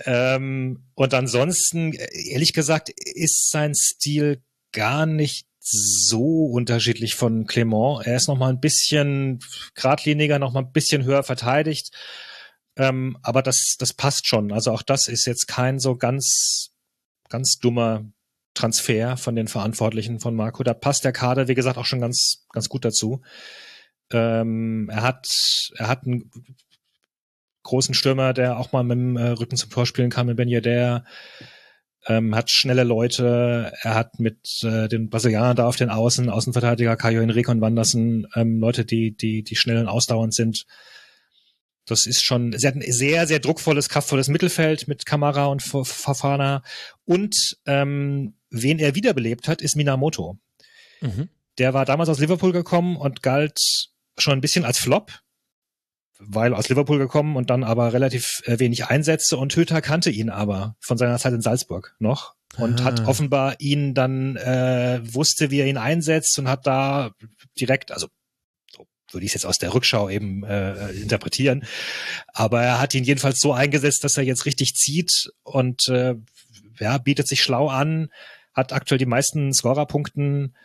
Ähm, 0.06 0.84
und 0.96 1.14
ansonsten, 1.14 1.94
ehrlich 1.94 2.54
gesagt, 2.54 2.90
ist 2.90 3.50
sein 3.50 3.76
Stil 3.76 4.42
gar 4.72 5.06
nicht 5.06 5.48
so 5.60 6.46
unterschiedlich 6.46 7.16
von 7.16 7.46
Clement. 7.46 8.06
Er 8.06 8.16
ist 8.16 8.28
noch 8.28 8.38
mal 8.38 8.50
ein 8.50 8.60
bisschen 8.60 9.40
geradliniger, 9.76 10.40
noch 10.40 10.54
mal 10.54 10.62
ein 10.62 10.72
bisschen 10.72 11.04
höher 11.04 11.24
verteidigt. 11.24 11.92
Ähm, 12.80 13.18
aber 13.24 13.44
das, 13.44 13.76
das 13.78 13.94
passt 13.94 14.26
schon. 14.26 14.54
Also 14.54 14.72
auch 14.72 14.82
das 14.82 15.10
ist 15.10 15.26
jetzt 15.26 15.48
kein 15.48 15.80
so 15.80 15.98
ganz, 15.98 16.72
ganz 17.28 17.60
dummer 17.60 18.06
Transfer 18.54 19.18
von 19.18 19.36
den 19.36 19.50
Verantwortlichen 19.50 20.22
von 20.22 20.34
Marco. 20.34 20.64
Da 20.64 20.74
passt 20.74 21.04
der 21.04 21.12
Kader, 21.12 21.50
wie 21.50 21.56
gesagt, 21.56 21.78
auch 21.78 21.86
schon 21.86 22.00
ganz, 22.00 22.46
ganz 22.54 22.70
gut 22.70 22.86
dazu. 22.86 23.22
Ähm, 24.12 24.90
er 24.90 25.04
hat, 25.04 25.72
er 25.76 25.90
hat 25.90 26.06
einen 26.06 26.32
großen 27.64 27.94
Stürmer, 27.94 28.34
der 28.34 28.58
auch 28.58 28.72
mal 28.72 28.84
mit 28.84 28.98
dem 28.98 29.18
äh, 29.18 29.30
Rücken 29.32 29.58
zum 29.58 29.70
Tor 29.70 29.86
spielen 29.86 30.10
kann, 30.10 30.28
mit 30.28 30.38
Ben 30.38 30.50
Yedder. 30.50 31.04
Ähm, 32.08 32.34
hat 32.34 32.50
schnelle 32.50 32.86
Leute, 32.86 33.74
er 33.82 33.94
hat 33.94 34.22
mit 34.22 34.64
äh, 34.64 34.88
den 34.88 35.10
Brasilianern 35.10 35.58
da 35.58 35.68
auf 35.68 35.76
den 35.76 35.90
Außen, 35.90 36.30
Außenverteidiger 36.30 36.96
Caio 36.96 37.20
Henrique 37.20 37.52
und 37.52 37.60
Wanderson, 37.60 38.26
ähm, 38.36 38.62
Leute, 38.62 38.86
die, 38.86 39.16
die, 39.16 39.44
die 39.44 39.58
schnell 39.58 39.78
und 39.78 39.90
ausdauernd 39.90 40.34
sind. 40.34 40.66
Das 41.90 42.06
ist 42.06 42.24
schon, 42.24 42.58
sie 42.58 42.68
hat 42.68 42.76
ein 42.76 42.92
sehr, 42.92 43.28
sehr 43.28 43.40
druckvolles, 43.40 43.90
kraftvolles 43.90 44.28
Mittelfeld 44.28 44.88
mit 44.88 45.06
Kamera 45.06 45.46
und 45.46 45.62
Fafana. 45.62 46.64
Und 47.06 47.58
ähm, 47.66 48.36
wen 48.50 48.80
er 48.80 48.96
wiederbelebt 48.96 49.48
hat, 49.48 49.62
ist 49.62 49.76
Minamoto. 49.76 50.38
Mhm. 51.02 51.30
Der 51.58 51.74
war 51.74 51.86
damals 51.86 52.10
aus 52.10 52.20
Liverpool 52.20 52.52
gekommen 52.52 52.96
und 52.96 53.22
galt 53.24 53.60
schon 54.18 54.34
ein 54.34 54.42
bisschen 54.42 54.66
als 54.66 54.78
Flop, 54.78 55.20
weil 56.20 56.54
aus 56.54 56.70
Liverpool 56.70 57.00
gekommen 57.00 57.36
und 57.36 57.50
dann 57.50 57.64
aber 57.64 57.94
relativ 57.94 58.42
äh, 58.46 58.60
wenig 58.60 58.86
Einsätze. 58.86 59.38
Und 59.38 59.56
Hütter 59.56 59.82
kannte 59.82 60.10
ihn 60.10 60.30
aber 60.30 60.76
von 60.80 60.98
seiner 60.98 61.18
Zeit 61.18 61.34
in 61.34 61.42
Salzburg 61.42 61.96
noch 62.00 62.36
und 62.58 62.82
ah. 62.82 62.84
hat 62.86 63.06
offenbar 63.08 63.56
ihn 63.60 63.94
dann 63.94 64.36
äh, 64.36 65.02
wusste, 65.04 65.52
wie 65.52 65.60
er 65.60 65.68
ihn 65.68 65.78
einsetzt 65.78 66.38
und 66.40 66.48
hat 66.48 66.66
da 66.66 67.12
direkt, 67.60 67.92
also 67.92 68.08
würde 69.12 69.26
ich 69.26 69.32
es 69.32 69.36
jetzt 69.36 69.46
aus 69.46 69.58
der 69.58 69.74
Rückschau 69.74 70.10
eben 70.10 70.44
äh, 70.44 70.92
interpretieren. 70.92 71.66
Aber 72.28 72.62
er 72.62 72.80
hat 72.80 72.94
ihn 72.94 73.04
jedenfalls 73.04 73.40
so 73.40 73.54
eingesetzt, 73.54 74.04
dass 74.04 74.18
er 74.18 74.24
jetzt 74.24 74.46
richtig 74.46 74.76
zieht 74.76 75.32
und 75.44 75.88
äh, 75.88 76.16
ja, 76.80 76.98
bietet 76.98 77.28
sich 77.28 77.42
schlau 77.42 77.68
an, 77.68 78.10
hat 78.54 78.74
aktuell 78.74 79.00
die 79.00 79.06
meisten 79.06 79.54
Scorerpunkten, 79.54 80.56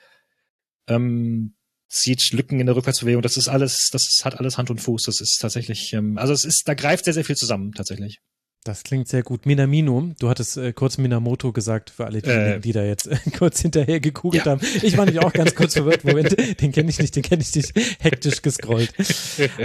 ähm, 0.88 1.54
zieht 1.88 2.32
Lücken 2.32 2.60
in 2.60 2.66
der 2.66 2.76
Rückwärtsbewegung. 2.76 3.22
Das 3.22 3.36
ist 3.36 3.48
alles, 3.48 3.88
das 3.92 4.20
hat 4.24 4.38
alles 4.38 4.58
Hand 4.58 4.70
und 4.70 4.80
Fuß. 4.80 5.04
Das 5.04 5.20
ist 5.20 5.38
tatsächlich, 5.40 5.92
ähm, 5.92 6.18
also 6.18 6.32
es 6.32 6.44
ist, 6.44 6.62
da 6.66 6.74
greift 6.74 7.04
sehr, 7.04 7.14
sehr 7.14 7.24
viel 7.24 7.36
zusammen 7.36 7.72
tatsächlich. 7.72 8.20
Das 8.64 8.82
klingt 8.82 9.08
sehr 9.08 9.22
gut. 9.22 9.44
Minamino, 9.44 10.14
du 10.18 10.30
hattest 10.30 10.56
äh, 10.56 10.72
kurz 10.72 10.96
Minamoto 10.96 11.52
gesagt, 11.52 11.90
für 11.90 12.06
alle, 12.06 12.22
die, 12.22 12.30
äh, 12.30 12.60
die 12.60 12.72
da 12.72 12.82
jetzt 12.82 13.06
äh, 13.06 13.18
kurz 13.38 13.60
hinterher 13.60 14.00
gegoogelt 14.00 14.46
ja. 14.46 14.52
haben. 14.52 14.66
Ich 14.82 14.96
war 14.96 15.04
nämlich 15.04 15.22
auch 15.22 15.34
ganz 15.34 15.54
kurz 15.54 15.74
verwirrt. 15.74 16.02
Moment, 16.04 16.34
den 16.62 16.72
kenne 16.72 16.88
ich 16.88 16.98
nicht, 16.98 17.14
den 17.14 17.22
kenne 17.22 17.42
ich 17.42 17.54
nicht. 17.54 17.74
Hektisch 18.00 18.40
gescrollt. 18.40 18.94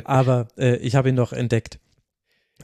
Aber 0.04 0.50
äh, 0.58 0.76
ich 0.78 0.96
habe 0.96 1.10
ihn 1.10 1.16
noch 1.16 1.32
entdeckt. 1.32 1.80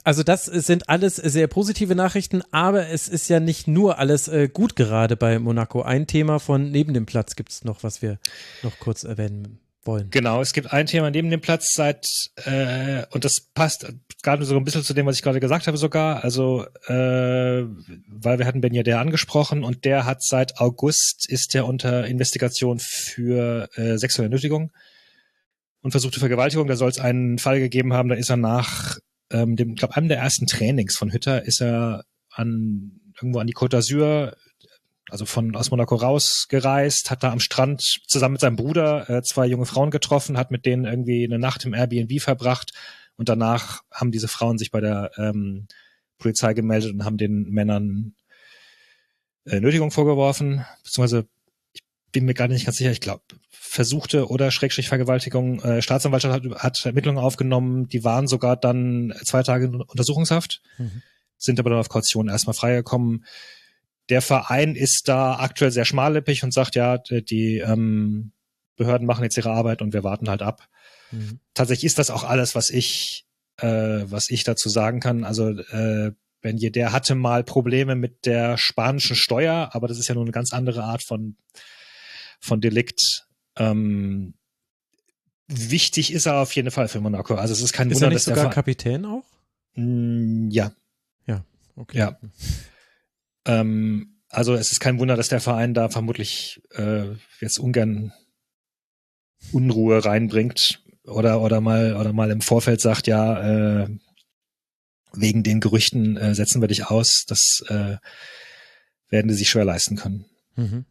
Also 0.04 0.22
das 0.22 0.44
sind 0.44 0.90
alles 0.90 1.16
sehr 1.16 1.46
positive 1.46 1.94
Nachrichten, 1.94 2.42
aber 2.50 2.90
es 2.90 3.08
ist 3.08 3.28
ja 3.28 3.40
nicht 3.40 3.66
nur 3.66 3.98
alles 3.98 4.28
äh, 4.28 4.48
gut 4.52 4.76
gerade 4.76 5.16
bei 5.16 5.38
Monaco. 5.38 5.80
Ein 5.80 6.06
Thema 6.06 6.38
von 6.38 6.70
neben 6.70 6.92
dem 6.92 7.06
Platz 7.06 7.34
gibt 7.34 7.50
es 7.50 7.64
noch, 7.64 7.82
was 7.82 8.02
wir 8.02 8.18
noch 8.62 8.78
kurz 8.78 9.04
erwähnen 9.04 9.58
wollen. 9.86 10.10
Genau, 10.10 10.40
es 10.40 10.52
gibt 10.52 10.72
ein 10.72 10.86
Thema 10.86 11.10
neben 11.10 11.30
dem 11.30 11.40
Platz 11.40 11.72
seit, 11.74 12.06
äh, 12.44 13.04
und 13.10 13.24
das 13.24 13.40
passt 13.54 13.86
gerade 14.22 14.44
so 14.44 14.56
ein 14.56 14.64
bisschen 14.64 14.82
zu 14.82 14.94
dem, 14.94 15.06
was 15.06 15.16
ich 15.16 15.22
gerade 15.22 15.40
gesagt 15.40 15.66
habe 15.66 15.76
sogar, 15.76 16.24
also 16.24 16.66
äh, 16.86 17.64
weil 18.08 18.38
wir 18.38 18.46
hatten 18.46 18.60
Ben 18.60 18.74
Yedder 18.74 19.00
angesprochen 19.00 19.64
und 19.64 19.84
der 19.84 20.04
hat 20.04 20.22
seit 20.22 20.58
August 20.58 21.26
ist 21.28 21.54
der 21.54 21.66
unter 21.66 22.06
Investigation 22.06 22.78
für 22.80 23.68
äh, 23.76 23.96
sexuelle 23.98 24.30
Nötigung 24.30 24.72
und 25.82 25.92
versuchte 25.92 26.20
Vergewaltigung. 26.20 26.66
Da 26.66 26.76
soll 26.76 26.90
es 26.90 26.98
einen 26.98 27.38
Fall 27.38 27.60
gegeben 27.60 27.92
haben, 27.92 28.08
da 28.08 28.16
ist 28.16 28.30
er 28.30 28.36
nach 28.36 28.96
äh, 28.96 29.02
ähm, 29.30 29.56
dem, 29.56 29.74
glaube 29.74 29.96
einem 29.96 30.08
der 30.08 30.18
ersten 30.18 30.46
Trainings 30.46 30.96
von 30.96 31.12
Hütter 31.12 31.44
ist 31.44 31.60
er 31.60 32.04
an 32.30 33.00
irgendwo 33.16 33.38
an 33.38 33.46
die 33.46 33.54
Côte 33.54 33.76
d'Azur, 33.76 34.34
also 35.10 35.24
von 35.24 35.54
aus 35.54 35.70
Monaco 35.70 35.94
rausgereist, 35.94 37.10
hat 37.10 37.22
da 37.22 37.32
am 37.32 37.40
Strand 37.40 38.00
zusammen 38.06 38.32
mit 38.32 38.40
seinem 38.40 38.56
Bruder 38.56 39.08
äh, 39.08 39.22
zwei 39.22 39.46
junge 39.46 39.66
Frauen 39.66 39.90
getroffen, 39.90 40.36
hat 40.36 40.50
mit 40.50 40.66
denen 40.66 40.84
irgendwie 40.84 41.24
eine 41.24 41.38
Nacht 41.38 41.64
im 41.64 41.74
Airbnb 41.74 42.20
verbracht 42.20 42.72
und 43.16 43.28
danach 43.28 43.82
haben 43.92 44.10
diese 44.10 44.28
Frauen 44.28 44.58
sich 44.58 44.70
bei 44.70 44.80
der 44.80 45.10
ähm, 45.16 45.68
Polizei 46.18 46.54
gemeldet 46.54 46.92
und 46.92 47.04
haben 47.04 47.18
den 47.18 47.50
Männern 47.50 48.14
äh, 49.44 49.60
Nötigung 49.60 49.90
vorgeworfen, 49.90 50.64
beziehungsweise 50.82 51.26
ich 51.72 51.82
bin 52.12 52.24
mir 52.24 52.34
gerade 52.34 52.52
nicht 52.52 52.64
ganz 52.64 52.78
sicher, 52.78 52.90
ich 52.90 53.00
glaube, 53.00 53.22
versuchte 53.50 54.28
oder 54.28 54.50
Schrägstrich 54.50 54.88
Vergewaltigung. 54.88 55.60
Äh, 55.62 55.82
Staatsanwaltschaft 55.82 56.34
hat, 56.34 56.62
hat 56.62 56.86
Ermittlungen 56.86 57.22
aufgenommen, 57.22 57.88
die 57.88 58.04
waren 58.04 58.26
sogar 58.26 58.56
dann 58.56 59.14
zwei 59.24 59.42
Tage 59.42 59.66
in 59.66 59.82
Untersuchungshaft, 59.82 60.62
mhm. 60.78 61.02
sind 61.36 61.60
aber 61.60 61.70
dann 61.70 61.78
auf 61.78 61.88
Kaution 61.88 62.28
erstmal 62.28 62.54
freigekommen. 62.54 63.24
Der 64.08 64.22
Verein 64.22 64.76
ist 64.76 65.08
da 65.08 65.38
aktuell 65.38 65.70
sehr 65.70 65.84
schmallippig 65.84 66.44
und 66.44 66.52
sagt, 66.52 66.76
ja, 66.76 66.98
die 66.98 67.58
ähm, 67.58 68.32
Behörden 68.76 69.06
machen 69.06 69.24
jetzt 69.24 69.36
ihre 69.36 69.50
Arbeit 69.50 69.82
und 69.82 69.92
wir 69.92 70.04
warten 70.04 70.28
halt 70.28 70.42
ab. 70.42 70.68
Mhm. 71.10 71.40
Tatsächlich 71.54 71.84
ist 71.86 71.98
das 71.98 72.10
auch 72.10 72.24
alles, 72.24 72.54
was 72.54 72.70
ich, 72.70 73.26
äh, 73.58 73.66
was 74.04 74.30
ich 74.30 74.44
dazu 74.44 74.68
sagen 74.68 75.00
kann. 75.00 75.24
Also 75.24 75.50
äh, 75.50 76.12
Benje, 76.40 76.70
der 76.70 76.92
hatte 76.92 77.14
mal 77.14 77.42
Probleme 77.42 77.96
mit 77.96 78.26
der 78.26 78.58
spanischen 78.58 79.16
Steuer, 79.16 79.70
aber 79.72 79.88
das 79.88 79.98
ist 79.98 80.08
ja 80.08 80.14
nur 80.14 80.24
eine 80.24 80.32
ganz 80.32 80.52
andere 80.52 80.84
Art 80.84 81.02
von, 81.02 81.36
von 82.38 82.60
Delikt. 82.60 83.26
Ähm, 83.56 84.34
wichtig 85.48 86.12
ist 86.12 86.26
er 86.26 86.36
auf 86.36 86.52
jeden 86.54 86.70
Fall 86.70 86.88
für 86.88 87.00
Monaco. 87.00 87.34
Also 87.34 87.52
es 87.52 87.60
ist 87.60 87.72
kein 87.72 87.90
ist 87.90 87.96
Wunder, 87.96 88.08
er 88.08 88.10
nicht 88.10 88.18
dass 88.18 88.24
sogar 88.26 88.44
der 88.44 88.52
Kapitän 88.54 89.04
auch? 89.04 89.24
Mm, 89.74 90.50
ja. 90.50 90.72
Ja, 91.26 91.44
okay. 91.74 91.98
Ja. 91.98 92.18
Ähm, 93.46 94.20
also 94.28 94.54
es 94.54 94.72
ist 94.72 94.80
kein 94.80 94.98
Wunder, 94.98 95.16
dass 95.16 95.28
der 95.28 95.40
Verein 95.40 95.74
da 95.74 95.88
vermutlich 95.88 96.60
äh, 96.72 97.14
jetzt 97.40 97.58
ungern 97.58 98.12
Unruhe 99.52 100.04
reinbringt 100.04 100.82
oder 101.04 101.40
oder 101.40 101.60
mal 101.60 101.96
oder 101.96 102.12
mal 102.12 102.30
im 102.30 102.40
Vorfeld 102.40 102.80
sagt, 102.80 103.06
ja, 103.06 103.84
äh, 103.84 103.88
wegen 105.12 105.42
den 105.42 105.60
Gerüchten 105.60 106.16
äh, 106.16 106.34
setzen 106.34 106.60
wir 106.60 106.68
dich 106.68 106.86
aus. 106.86 107.24
Das 107.26 107.64
äh, 107.68 107.96
werden 109.08 109.28
die 109.28 109.34
sich 109.34 109.48
schwer 109.48 109.64
leisten 109.64 109.96
können. 109.96 110.26
Mhm. 110.56 110.84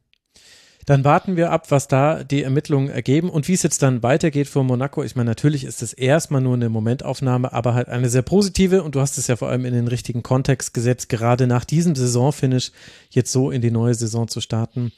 Dann 0.86 1.04
warten 1.04 1.36
wir 1.36 1.52
ab, 1.52 1.72
was 1.72 1.88
da 1.88 2.24
die 2.24 2.44
Ermittlungen 2.44 2.90
ergeben 2.90 3.30
und 3.30 3.48
wie 3.48 3.54
es 3.54 3.64
jetzt 3.64 3.82
dann 3.82 4.04
weitergeht 4.04 4.48
für 4.48 4.64
Monaco. 4.64 5.04
Ich 5.04 5.16
meine, 5.16 5.32
natürlich 5.32 5.64
ist 5.64 5.82
es 5.82 5.94
erstmal 5.94 6.42
nur 6.42 6.54
eine 6.54 6.70
Momentaufnahme, 6.70 7.52
aber 7.54 7.74
halt 7.74 7.90
eine 7.90 8.10
sehr 8.10 8.22
positive 8.22 8.84
und 8.84 8.94
du 8.94 9.02
hast 9.02 9.18
es 9.18 9.28
ja 9.28 9.36
vor 9.36 9.50
allem 9.50 9.66
in 9.66 9.74
den 9.74 9.88
richtigen 9.88 10.22
Kontext 10.22 10.74
gesetzt, 10.74 11.10
gerade 11.10 11.48
nach 11.48 11.66
diesem 11.66 11.96
Saisonfinish 11.96 12.72
jetzt 13.10 13.32
so 13.32 13.50
in 13.50 13.62
die 13.62 13.72
neue 13.72 13.96
Saison 13.96 14.28
zu 14.28 14.42
starten. 14.42 14.92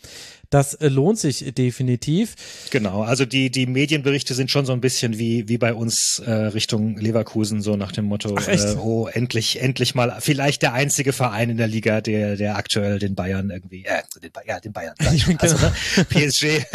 Das 0.50 0.74
äh, 0.76 0.88
lohnt 0.88 1.20
sich 1.20 1.54
definitiv. 1.54 2.36
Genau, 2.72 3.02
also 3.02 3.26
die, 3.26 3.50
die 3.50 3.66
Medienberichte 3.66 4.34
sind 4.34 4.50
schon 4.50 4.66
so 4.66 4.74
ein 4.74 4.82
bisschen 4.82 5.18
wie, 5.18 5.48
wie 5.50 5.58
bei 5.58 5.74
uns 5.74 6.20
äh, 6.20 6.32
Richtung 6.32 6.98
Leverkusen, 6.98 7.62
so 7.62 7.76
nach 7.76 7.92
dem 7.92 8.06
Motto, 8.06 8.36
Ach, 8.38 8.48
äh, 8.48 8.76
oh, 8.78 9.08
endlich, 9.08 9.62
endlich 9.62 9.96
mal, 9.96 10.18
vielleicht 10.20 10.62
der 10.62 10.74
einzige 10.74 11.12
Verein 11.12 11.50
in 11.50 11.58
der 11.58 11.68
Liga, 11.68 12.02
der, 12.02 12.38
der 12.38 12.56
aktuell 12.56 13.00
den 13.00 13.16
Bayern 13.16 13.50
irgendwie, 13.50 13.86
äh, 13.86 14.02
den, 14.22 14.32
ja, 14.46 14.60
den 14.60 14.72
Bayern, 14.72 14.96
also, 15.40 15.58
ne, 15.58 15.74
PSG, 16.10 16.66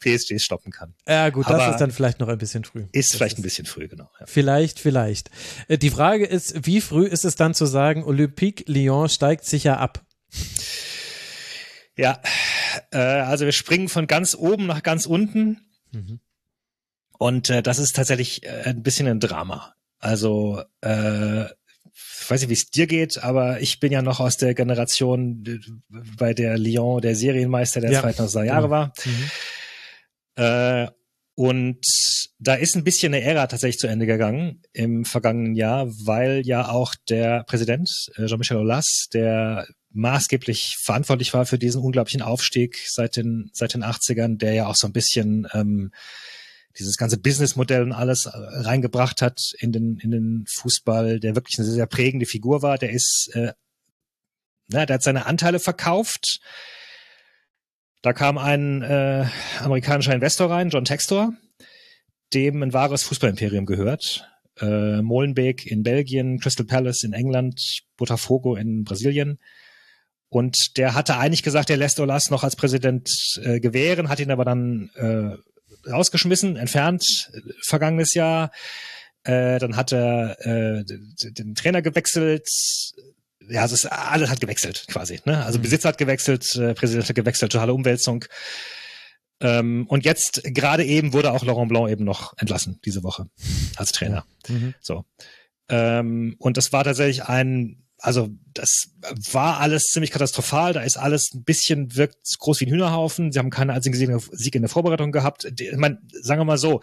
PSG 0.00 0.38
stoppen 0.38 0.72
kann. 0.72 0.94
Ja, 1.08 1.30
gut, 1.30 1.46
Aber 1.46 1.58
das 1.58 1.72
ist 1.72 1.80
dann 1.80 1.92
vielleicht 1.92 2.20
noch 2.20 2.28
ein 2.28 2.38
bisschen 2.38 2.64
früh. 2.64 2.84
Ist 2.92 3.10
das 3.10 3.16
vielleicht 3.16 3.34
ist 3.34 3.40
ein 3.40 3.42
bisschen 3.42 3.66
früh, 3.66 3.88
genau. 3.88 4.10
Ja. 4.20 4.26
Vielleicht, 4.26 4.78
vielleicht. 4.78 5.30
Äh, 5.68 5.78
die 5.78 5.90
Frage 5.90 6.26
ist, 6.26 6.66
wie 6.66 6.80
früh 6.80 7.06
ist 7.06 7.24
es 7.24 7.36
dann 7.36 7.54
zu 7.54 7.66
sagen, 7.66 8.04
Olympique 8.04 8.64
Lyon 8.66 9.08
steigt 9.08 9.44
sicher 9.44 9.78
ab? 9.78 10.04
Ja, 11.96 12.20
äh, 12.90 12.98
also 12.98 13.44
wir 13.44 13.52
springen 13.52 13.88
von 13.88 14.06
ganz 14.06 14.34
oben 14.34 14.66
nach 14.66 14.82
ganz 14.82 15.06
unten. 15.06 15.60
Mhm. 15.92 16.20
Und 17.18 17.50
äh, 17.50 17.62
das 17.62 17.78
ist 17.78 17.94
tatsächlich 17.94 18.44
äh, 18.44 18.62
ein 18.66 18.82
bisschen 18.82 19.06
ein 19.06 19.20
Drama. 19.20 19.74
Also, 19.98 20.62
äh, 20.80 21.44
ich 21.44 22.30
weiß 22.30 22.40
nicht, 22.40 22.50
wie 22.50 22.54
es 22.54 22.70
dir 22.70 22.86
geht, 22.86 23.22
aber 23.22 23.60
ich 23.60 23.78
bin 23.78 23.92
ja 23.92 24.02
noch 24.02 24.18
aus 24.18 24.36
der 24.36 24.54
Generation, 24.54 25.44
bei 26.16 26.34
der 26.34 26.58
Lyon 26.58 27.00
der 27.00 27.14
Serienmeister 27.14 27.80
der 27.80 27.92
ja. 27.92 28.02
2000er 28.02 28.44
Jahre 28.44 28.62
genau. 28.62 28.70
war. 28.70 28.92
Mhm. 29.04 29.30
Äh, 30.36 30.90
und 31.34 31.80
da 32.38 32.54
ist 32.54 32.76
ein 32.76 32.84
bisschen 32.84 33.14
eine 33.14 33.24
Ära 33.24 33.46
tatsächlich 33.46 33.78
zu 33.78 33.86
Ende 33.86 34.06
gegangen 34.06 34.62
im 34.72 35.04
vergangenen 35.04 35.54
Jahr, 35.54 35.86
weil 36.04 36.42
ja 36.44 36.68
auch 36.68 36.94
der 37.08 37.44
Präsident 37.44 37.88
äh, 38.16 38.26
Jean-Michel 38.26 38.56
Aulas, 38.56 39.08
der 39.12 39.66
maßgeblich 39.92 40.76
verantwortlich 40.80 41.34
war 41.34 41.46
für 41.46 41.58
diesen 41.58 41.82
unglaublichen 41.82 42.22
Aufstieg 42.22 42.82
seit 42.88 43.16
den, 43.16 43.50
seit 43.52 43.74
den 43.74 43.84
80ern, 43.84 44.38
der 44.38 44.54
ja 44.54 44.66
auch 44.66 44.76
so 44.76 44.86
ein 44.86 44.92
bisschen 44.92 45.46
ähm, 45.52 45.92
dieses 46.78 46.96
ganze 46.96 47.18
Businessmodell 47.18 47.82
und 47.82 47.92
alles 47.92 48.26
äh, 48.26 48.30
reingebracht 48.34 49.22
hat 49.22 49.40
in 49.58 49.72
den, 49.72 49.98
in 49.98 50.10
den 50.10 50.44
Fußball, 50.48 51.20
der 51.20 51.34
wirklich 51.34 51.58
eine 51.58 51.66
sehr, 51.66 51.74
sehr 51.74 51.86
prägende 51.86 52.26
Figur 52.26 52.62
war. 52.62 52.78
Der 52.78 52.90
ist, 52.90 53.30
äh, 53.34 53.52
na, 54.68 54.86
der 54.86 54.94
hat 54.94 55.02
seine 55.02 55.26
Anteile 55.26 55.58
verkauft. 55.58 56.40
Da 58.00 58.12
kam 58.12 58.38
ein 58.38 58.82
äh, 58.82 59.26
amerikanischer 59.60 60.14
Investor 60.14 60.50
rein, 60.50 60.70
John 60.70 60.84
Textor, 60.84 61.34
dem 62.34 62.62
ein 62.62 62.72
wahres 62.72 63.04
Fußballimperium 63.04 63.66
gehört. 63.66 64.28
Äh, 64.60 65.02
Molenbeek 65.02 65.66
in 65.66 65.82
Belgien, 65.82 66.40
Crystal 66.40 66.66
Palace 66.66 67.04
in 67.04 67.12
England, 67.12 67.82
Botafogo 67.96 68.56
in 68.56 68.84
Brasilien. 68.84 69.38
Und 70.32 70.78
der 70.78 70.94
hatte 70.94 71.18
eigentlich 71.18 71.42
gesagt, 71.42 71.68
er 71.68 71.76
lässt 71.76 72.00
Olas 72.00 72.30
noch 72.30 72.42
als 72.42 72.56
Präsident 72.56 73.10
äh, 73.42 73.60
gewähren, 73.60 74.08
hat 74.08 74.18
ihn 74.18 74.30
aber 74.30 74.46
dann 74.46 74.88
äh, 74.94 75.90
rausgeschmissen, 75.90 76.56
entfernt, 76.56 77.30
äh, 77.34 77.40
vergangenes 77.66 78.14
Jahr. 78.14 78.50
Äh, 79.24 79.58
dann 79.58 79.76
hat 79.76 79.92
er 79.92 80.40
äh, 80.40 80.84
den 80.86 81.54
Trainer 81.54 81.82
gewechselt. 81.82 82.48
Ja, 83.46 83.66
es 83.66 83.72
ist, 83.72 83.84
alles 83.84 84.30
hat 84.30 84.40
gewechselt 84.40 84.86
quasi. 84.88 85.20
Ne? 85.26 85.44
Also 85.44 85.58
mhm. 85.58 85.64
Besitzer 85.64 85.90
hat 85.90 85.98
gewechselt, 85.98 86.56
äh, 86.56 86.72
Präsident 86.72 87.10
hat 87.10 87.14
gewechselt, 87.14 87.52
totale 87.52 87.74
Umwälzung. 87.74 88.24
Ähm, 89.40 89.84
und 89.86 90.06
jetzt 90.06 90.40
gerade 90.44 90.86
eben 90.86 91.12
wurde 91.12 91.32
auch 91.32 91.44
Laurent 91.44 91.68
Blanc 91.68 91.90
eben 91.90 92.04
noch 92.06 92.32
entlassen 92.38 92.80
diese 92.86 93.02
Woche 93.02 93.26
als 93.76 93.92
Trainer. 93.92 94.24
Mhm. 94.48 94.72
So. 94.80 95.04
Ähm, 95.68 96.36
und 96.38 96.56
das 96.56 96.72
war 96.72 96.84
tatsächlich 96.84 97.24
ein 97.24 97.81
also 98.02 98.30
das 98.52 98.90
war 99.30 99.60
alles 99.60 99.84
ziemlich 99.84 100.10
katastrophal. 100.10 100.72
Da 100.72 100.80
ist 100.80 100.96
alles 100.96 101.32
ein 101.32 101.44
bisschen 101.44 101.94
wirkt 101.96 102.36
groß 102.40 102.60
wie 102.60 102.66
ein 102.66 102.72
Hühnerhaufen. 102.72 103.30
Sie 103.30 103.38
haben 103.38 103.50
keinen 103.50 103.70
einzigen 103.70 104.18
Sieg 104.32 104.54
in 104.56 104.62
der 104.62 104.68
Vorbereitung 104.68 105.12
gehabt. 105.12 105.44
Ich 105.44 105.76
meine, 105.76 106.00
sagen 106.10 106.40
wir 106.40 106.44
mal 106.44 106.58
so, 106.58 106.80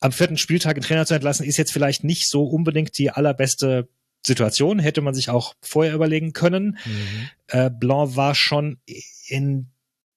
am 0.00 0.12
vierten 0.12 0.38
Spieltag 0.38 0.76
einen 0.76 0.82
Trainer 0.82 1.04
zu 1.04 1.12
entlassen, 1.12 1.44
ist 1.44 1.58
jetzt 1.58 1.72
vielleicht 1.72 2.02
nicht 2.02 2.28
so 2.28 2.44
unbedingt 2.44 2.96
die 2.96 3.10
allerbeste 3.10 3.88
Situation. 4.26 4.78
Hätte 4.78 5.02
man 5.02 5.12
sich 5.12 5.28
auch 5.28 5.54
vorher 5.60 5.94
überlegen 5.94 6.32
können. 6.32 6.78
Mhm. 6.86 7.28
Äh, 7.48 7.70
Blanc 7.70 8.16
war 8.16 8.34
schon 8.34 8.78
in 9.28 9.68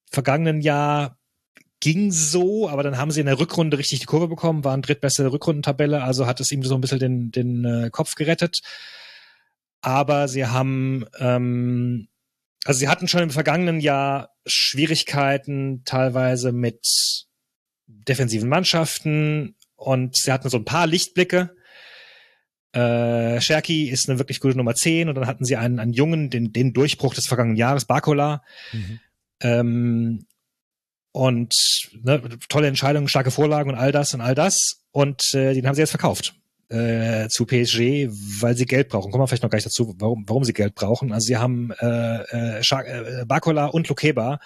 vergangenen 0.10 0.62
Jahr 0.62 1.18
ging 1.82 2.12
so, 2.14 2.70
aber 2.70 2.84
dann 2.84 2.98
haben 2.98 3.12
sie 3.12 3.20
in 3.20 3.28
der 3.28 3.40
Rückrunde 3.40 3.78
richtig 3.78 4.00
die 4.00 4.06
Kurve 4.06 4.30
bekommen, 4.30 4.64
waren 4.64 4.82
drittbeste 4.82 5.30
Rückrundentabelle, 5.30 6.02
also 6.02 6.26
hat 6.26 6.40
es 6.40 6.52
ihm 6.52 6.64
so 6.64 6.74
ein 6.74 6.82
bisschen 6.82 7.00
den, 7.00 7.32
den 7.32 7.66
äh, 7.66 7.90
Kopf 7.92 8.16
gerettet 8.16 8.62
aber 9.88 10.28
sie 10.28 10.46
haben, 10.46 11.06
ähm, 11.18 12.10
also 12.66 12.78
sie 12.78 12.90
hatten 12.90 13.08
schon 13.08 13.22
im 13.22 13.30
vergangenen 13.30 13.80
Jahr 13.80 14.32
Schwierigkeiten 14.46 15.84
teilweise 15.86 16.52
mit 16.52 16.86
defensiven 17.86 18.50
Mannschaften 18.50 19.56
und 19.78 20.18
sie 20.18 20.34
hatten 20.34 20.50
so 20.50 20.58
ein 20.58 20.66
paar 20.66 20.88
Lichtblicke. 20.88 21.56
Äh, 22.74 23.40
Sherky 23.40 23.88
ist 23.88 24.10
eine 24.10 24.20
wirklich 24.20 24.42
gute 24.42 24.58
Nummer 24.58 24.76
10 24.76 25.08
und 25.08 25.16
dann 25.16 25.26
hatten 25.26 25.46
sie 25.46 25.56
einen, 25.56 25.80
einen 25.80 25.94
Jungen, 25.94 26.30
den, 26.30 26.52
den 26.52 26.74
Durchbruch 26.74 27.14
des 27.14 27.28
vergangenen 27.28 27.56
Jahres, 27.56 27.86
Bakola. 27.86 28.44
Mhm. 28.74 29.00
Ähm, 29.40 30.26
und 31.14 31.54
ne, 32.04 32.22
tolle 32.50 32.68
Entscheidungen, 32.68 33.08
starke 33.08 33.32
Vorlagen 33.32 33.70
und 33.70 33.78
all 33.78 33.94
das 33.94 34.14
und 34.14 34.20
all 34.20 34.36
das. 34.36 34.82
Und 34.92 35.34
äh, 35.34 35.54
den 35.54 35.66
haben 35.66 35.76
sie 35.76 35.82
jetzt 35.82 35.92
verkauft 35.92 36.37
äh, 36.70 37.28
zu 37.30 37.46
PSG, 37.46 38.10
weil 38.42 38.56
sie 38.58 38.66
Geld 38.66 38.90
brauchen. 38.90 39.12
Kommen 39.12 39.24
wir 39.24 39.28
vielleicht 39.28 39.44
noch 39.44 39.50
gleich 39.50 39.64
dazu, 39.64 39.96
warum, 40.00 40.24
warum 40.28 40.44
sie 40.44 40.54
Geld 40.54 40.76
brauchen. 40.76 41.14
Also 41.14 41.28
sie 41.28 41.38
haben 41.38 41.72
äh, 41.80 42.60
äh, 42.60 42.62
äh 42.62 43.26
Bakola 43.26 43.68
und 43.68 43.88
Lukeba, 43.88 44.40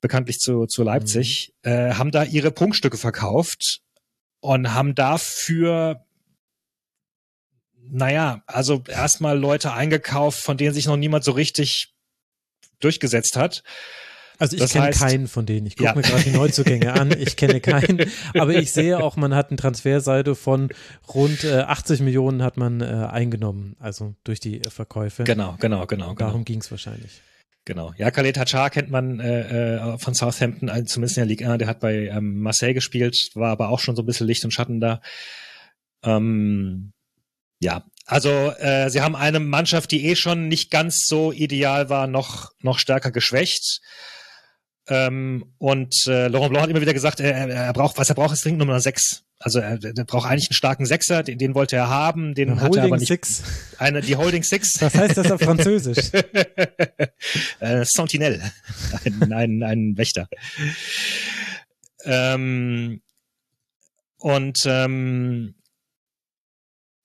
bekanntlich 0.00 0.38
zu, 0.38 0.66
zu 0.66 0.82
Leipzig, 0.82 1.54
mhm. 1.64 1.70
äh, 1.70 1.94
haben 1.94 2.10
da 2.10 2.24
ihre 2.24 2.50
Prunkstücke 2.50 2.96
verkauft 2.96 3.80
und 4.40 4.74
haben 4.74 4.94
dafür 4.94 6.04
naja, 7.90 8.42
also 8.46 8.82
erstmal 8.88 9.38
Leute 9.38 9.72
eingekauft, 9.72 10.40
von 10.40 10.56
denen 10.56 10.74
sich 10.74 10.86
noch 10.86 10.96
niemand 10.96 11.24
so 11.24 11.32
richtig 11.32 11.94
durchgesetzt 12.80 13.36
hat. 13.36 13.62
Also 14.38 14.56
ich 14.56 14.62
Das 14.62 14.72
kenne 14.72 14.86
heißt- 14.88 14.98
keinen 14.98 15.28
von 15.28 15.46
denen. 15.46 15.66
Ich 15.66 15.76
gucke 15.76 15.90
Ja. 15.90 15.94
mir 15.94 16.02
gerade 16.02 16.22
die 16.24 16.30
Neuzugänge 16.30 16.92
an. 16.92 17.12
Ich 17.18 17.36
kenne 17.36 17.60
keinen. 17.60 18.10
Aber 18.34 18.54
ich 18.54 18.72
sehe 18.72 18.98
auch, 19.02 19.16
man 19.16 19.34
hat 19.34 19.50
eine 19.50 19.56
Transferseite 19.56 20.34
von 20.34 20.70
rund 21.14 21.44
äh, 21.44 21.60
80 21.60 22.00
Millionen 22.00 22.42
hat 22.42 22.56
man 22.56 22.80
äh, 22.80 22.84
eingenommen. 22.84 23.76
Also 23.78 24.14
durch 24.24 24.40
die 24.40 24.60
äh, 24.60 24.70
Verkäufe. 24.70 25.24
Genau, 25.24 25.56
genau, 25.60 25.86
genau, 25.86 26.14
genau. 26.14 26.14
Darum 26.14 26.44
ging 26.44 26.60
es 26.60 26.70
wahrscheinlich. 26.70 27.22
Genau. 27.66 27.94
Ja, 27.96 28.10
Khaled 28.10 28.36
Hachar 28.36 28.68
kennt 28.70 28.90
man 28.90 29.20
äh, 29.20 29.76
äh, 29.94 29.98
von 29.98 30.14
Southampton, 30.14 30.68
also 30.68 30.84
zumindest 30.84 31.16
in 31.16 31.22
der 31.22 31.28
Ligue 31.28 31.48
1. 31.48 31.58
Der 31.58 31.68
hat 31.68 31.80
bei 31.80 32.08
ähm, 32.08 32.40
Marseille 32.40 32.74
gespielt, 32.74 33.30
war 33.34 33.52
aber 33.52 33.70
auch 33.70 33.78
schon 33.80 33.96
so 33.96 34.02
ein 34.02 34.06
bisschen 34.06 34.26
Licht 34.26 34.44
und 34.44 34.50
Schatten 34.50 34.80
da. 34.80 35.00
Ähm, 36.02 36.92
ja, 37.60 37.84
also 38.06 38.28
äh, 38.58 38.90
sie 38.90 39.00
haben 39.00 39.16
eine 39.16 39.40
Mannschaft, 39.40 39.90
die 39.92 40.04
eh 40.06 40.16
schon 40.16 40.48
nicht 40.48 40.70
ganz 40.70 41.06
so 41.06 41.32
ideal 41.32 41.88
war, 41.88 42.06
noch 42.06 42.50
noch 42.60 42.78
stärker 42.78 43.10
geschwächt. 43.10 43.80
Ähm, 44.86 45.46
und 45.58 45.94
äh, 46.06 46.28
Laurent 46.28 46.50
Blanc 46.50 46.64
hat 46.64 46.70
immer 46.70 46.80
wieder 46.80 46.92
gesagt, 46.92 47.20
er, 47.20 47.48
er, 47.48 47.72
braucht, 47.72 47.96
was 47.96 48.10
er 48.10 48.14
braucht, 48.14 48.34
ist 48.34 48.44
dringend 48.44 48.58
Nummer 48.58 48.80
6. 48.80 49.24
Also 49.38 49.58
er, 49.58 49.82
er 49.82 50.04
braucht 50.04 50.28
eigentlich 50.28 50.50
einen 50.50 50.54
starken 50.54 50.84
Sechser, 50.84 51.22
den, 51.22 51.38
den 51.38 51.54
wollte 51.54 51.76
er 51.76 51.88
haben, 51.88 52.34
den 52.34 52.50
Eine 52.50 52.60
hat 52.60 52.76
er 52.76 52.82
aber 52.82 52.90
Holding 52.90 52.98
nicht. 52.98 53.08
Six. 53.08 53.42
Eine, 53.78 54.02
die 54.02 54.16
Holding 54.16 54.42
Six. 54.42 54.80
Was 54.82 54.94
heißt 54.94 55.16
das 55.16 55.30
auf 55.30 55.40
Französisch? 55.40 56.10
äh, 57.60 57.84
Sentinelle. 57.84 58.52
Ein, 59.04 59.32
ein, 59.32 59.62
ein 59.62 59.96
Wächter. 59.96 60.28
Ähm, 62.04 63.00
und 64.18 64.58
ähm, 64.66 65.54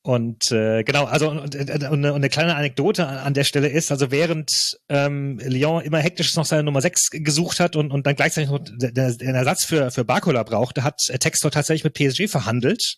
und 0.01 0.51
äh, 0.51 0.83
genau, 0.83 1.05
also 1.05 1.29
und, 1.29 1.39
und, 1.39 1.55
und, 1.55 1.69
eine, 1.69 1.91
und 1.91 2.05
eine 2.05 2.29
kleine 2.29 2.55
Anekdote 2.55 3.05
an, 3.05 3.17
an 3.17 3.33
der 3.33 3.43
Stelle 3.43 3.67
ist, 3.67 3.91
also 3.91 4.11
während 4.11 4.79
ähm, 4.87 5.39
Lyon 5.39 5.81
immer 5.83 5.99
hektisch 5.99 6.35
noch 6.35 6.45
seine 6.45 6.63
Nummer 6.63 6.81
6 6.81 7.09
gesucht 7.11 7.59
hat 7.59 7.75
und, 7.75 7.91
und 7.91 8.07
dann 8.07 8.15
gleichzeitig 8.15 8.49
noch 8.49 8.59
der, 8.63 9.13
den 9.13 9.35
Ersatz 9.35 9.65
für, 9.65 9.91
für 9.91 10.05
Barcola 10.05 10.43
brauchte, 10.43 10.83
hat 10.83 11.01
äh, 11.09 11.19
Textor 11.19 11.51
tatsächlich 11.51 11.83
mit 11.83 11.95
PSG 11.95 12.29
verhandelt. 12.29 12.97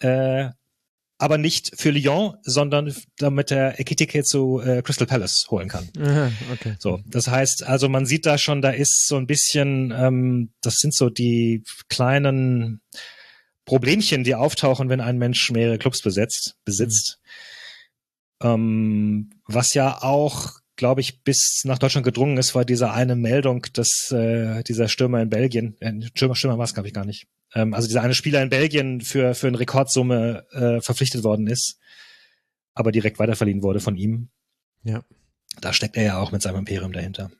Äh, 0.00 0.50
aber 1.18 1.38
nicht 1.38 1.72
für 1.80 1.90
Lyon, 1.90 2.34
sondern 2.42 2.94
damit 3.16 3.50
er 3.50 3.80
Ekitike 3.80 4.22
zu 4.22 4.60
äh, 4.60 4.82
Crystal 4.82 5.06
Palace 5.06 5.46
holen 5.50 5.68
kann. 5.68 5.88
Aha, 5.98 6.30
okay. 6.52 6.76
So, 6.78 7.00
das 7.06 7.28
heißt, 7.28 7.62
also 7.62 7.88
man 7.88 8.04
sieht 8.04 8.26
da 8.26 8.36
schon, 8.36 8.60
da 8.60 8.68
ist 8.68 9.06
so 9.06 9.16
ein 9.16 9.26
bisschen, 9.26 9.94
ähm, 9.96 10.50
das 10.60 10.74
sind 10.76 10.94
so 10.94 11.08
die 11.08 11.64
kleinen 11.88 12.82
Problemchen, 13.66 14.24
die 14.24 14.34
auftauchen, 14.34 14.88
wenn 14.88 15.02
ein 15.02 15.18
Mensch 15.18 15.50
mehrere 15.50 15.76
Clubs 15.76 16.00
besetzt, 16.00 16.56
besitzt. 16.64 17.20
Ähm, 18.40 19.30
was 19.46 19.74
ja 19.74 20.02
auch, 20.02 20.52
glaube 20.76 21.00
ich, 21.00 21.22
bis 21.24 21.62
nach 21.64 21.78
Deutschland 21.78 22.04
gedrungen 22.04 22.38
ist, 22.38 22.54
war 22.54 22.64
diese 22.64 22.92
eine 22.92 23.16
Meldung, 23.16 23.66
dass 23.72 24.10
äh, 24.12 24.62
dieser 24.62 24.88
Stürmer 24.88 25.20
in 25.20 25.30
Belgien, 25.30 25.76
äh, 25.80 25.92
Stürmer, 26.14 26.36
Stürmer 26.36 26.58
war 26.58 26.64
es, 26.64 26.74
glaube 26.74 26.88
ich, 26.88 26.94
gar 26.94 27.04
nicht. 27.04 27.26
Ähm, 27.54 27.74
also 27.74 27.88
dieser 27.88 28.02
eine 28.02 28.14
Spieler 28.14 28.40
in 28.40 28.50
Belgien 28.50 29.00
für, 29.00 29.34
für 29.34 29.48
eine 29.48 29.58
Rekordsumme 29.58 30.46
äh, 30.52 30.80
verpflichtet 30.80 31.24
worden 31.24 31.48
ist, 31.48 31.78
aber 32.74 32.92
direkt 32.92 33.18
weiterverliehen 33.18 33.62
wurde 33.62 33.80
von 33.80 33.96
ihm. 33.96 34.28
Ja. 34.84 35.02
Da 35.60 35.72
steckt 35.72 35.96
er 35.96 36.04
ja 36.04 36.18
auch 36.18 36.30
mit 36.32 36.42
seinem 36.42 36.58
Imperium 36.58 36.92
dahinter. 36.92 37.30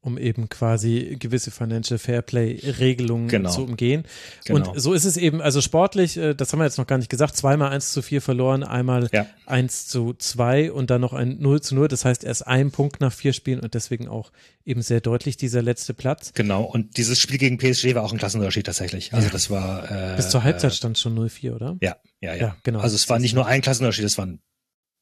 Um 0.00 0.16
eben 0.16 0.48
quasi 0.48 1.16
gewisse 1.18 1.50
Financial 1.50 1.98
Fairplay-Regelungen 1.98 3.28
Genau. 3.28 3.50
zu 3.50 3.64
umgehen. 3.64 4.04
Genau. 4.44 4.70
Und 4.70 4.80
so 4.80 4.92
ist 4.94 5.04
es 5.04 5.16
eben, 5.16 5.40
also 5.42 5.60
sportlich, 5.60 6.16
äh, 6.16 6.34
das 6.34 6.52
haben 6.52 6.60
wir 6.60 6.64
jetzt 6.64 6.78
noch 6.78 6.86
gar 6.86 6.98
nicht 6.98 7.10
gesagt, 7.10 7.36
zweimal 7.36 7.70
1 7.72 7.92
zu 7.92 8.00
4 8.02 8.22
verloren, 8.22 8.62
einmal 8.62 9.08
Ja. 9.12 9.26
1 9.46 9.88
zu 9.88 10.14
2 10.14 10.70
und 10.72 10.90
dann 10.90 11.00
noch 11.00 11.12
ein 11.12 11.38
0 11.40 11.60
zu 11.60 11.74
0. 11.74 11.88
Das 11.88 12.04
heißt, 12.04 12.22
erst 12.24 12.46
ein 12.46 12.70
Punkt 12.70 13.00
nach 13.00 13.12
vier 13.12 13.32
Spielen 13.32 13.60
und 13.60 13.74
deswegen 13.74 14.08
auch 14.08 14.30
eben 14.64 14.82
sehr 14.82 15.00
deutlich 15.00 15.36
dieser 15.36 15.62
letzte 15.62 15.94
Platz. 15.94 16.32
Genau, 16.34 16.62
und 16.62 16.96
dieses 16.96 17.18
Spiel 17.18 17.38
gegen 17.38 17.58
PSG 17.58 17.94
war 17.94 18.04
auch 18.04 18.12
ein 18.12 18.18
Klassenunterschied 18.18 18.66
tatsächlich. 18.66 19.12
Also 19.14 19.28
das 19.30 19.50
war 19.50 19.90
äh, 19.90 20.16
Bis 20.16 20.30
zur 20.30 20.44
Halbzeit 20.44 20.74
stand 20.74 20.98
schon 20.98 21.18
0-4, 21.18 21.54
oder? 21.54 21.76
Ja, 21.80 21.96
ja, 22.20 22.34
ja. 22.34 22.40
Ja, 22.40 22.56
genau. 22.62 22.80
Also 22.80 22.94
es 22.94 23.08
war 23.08 23.18
nicht 23.18 23.34
nur 23.34 23.46
ein 23.46 23.62
Klassenunterschied, 23.62 24.04
es 24.04 24.16
waren 24.18 24.40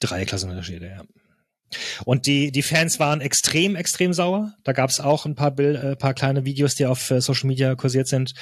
drei 0.01 0.25
Klassenunterschiede, 0.25 0.87
ja. 0.87 1.03
Und 2.05 2.27
die, 2.27 2.53
die 2.53 2.63
Fans 2.63 3.01
waren 3.01 3.21
extrem, 3.21 3.77
extrem 3.77 4.13
sauer. 4.13 4.55
Da 4.65 4.73
gab 4.73 4.91
es 4.91 5.01
auch 5.01 5.27
ein 5.27 5.35
paar, 5.35 5.51
Bild, 5.51 5.83
äh, 5.83 5.97
paar 5.97 6.15
kleine 6.15 6.45
Videos, 6.45 6.75
die 6.75 6.87
auf 6.87 7.11
äh, 7.11 7.21
Social 7.21 7.49
Media 7.49 7.75
kursiert 7.75 8.09
sind. 8.09 8.35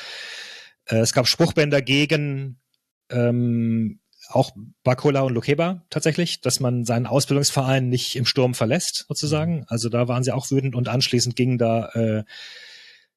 Äh, 0.87 0.99
es 0.99 1.13
gab 1.13 1.27
Spruchbänder 1.27 1.83
gegen 1.83 2.61
ähm, 3.11 4.01
auch 4.29 4.53
Bakola 4.83 5.21
und 5.21 5.35
Lokeba 5.35 5.85
tatsächlich, 5.91 6.41
dass 6.41 6.61
man 6.61 6.85
seinen 6.85 7.07
Ausbildungsverein 7.07 7.89
nicht 7.89 8.17
im 8.17 8.27
Sturm 8.27 8.55
verlässt, 8.55 9.05
sozusagen. 9.09 9.65
Also 9.69 9.89
da 9.89 10.09
waren 10.09 10.25
sie 10.25 10.33
auch 10.33 10.51
wütend 10.51 10.75
und 10.75 10.89
anschließend 10.89 11.37
ging 11.37 11.59
da 11.59 11.89
äh, 11.91 12.25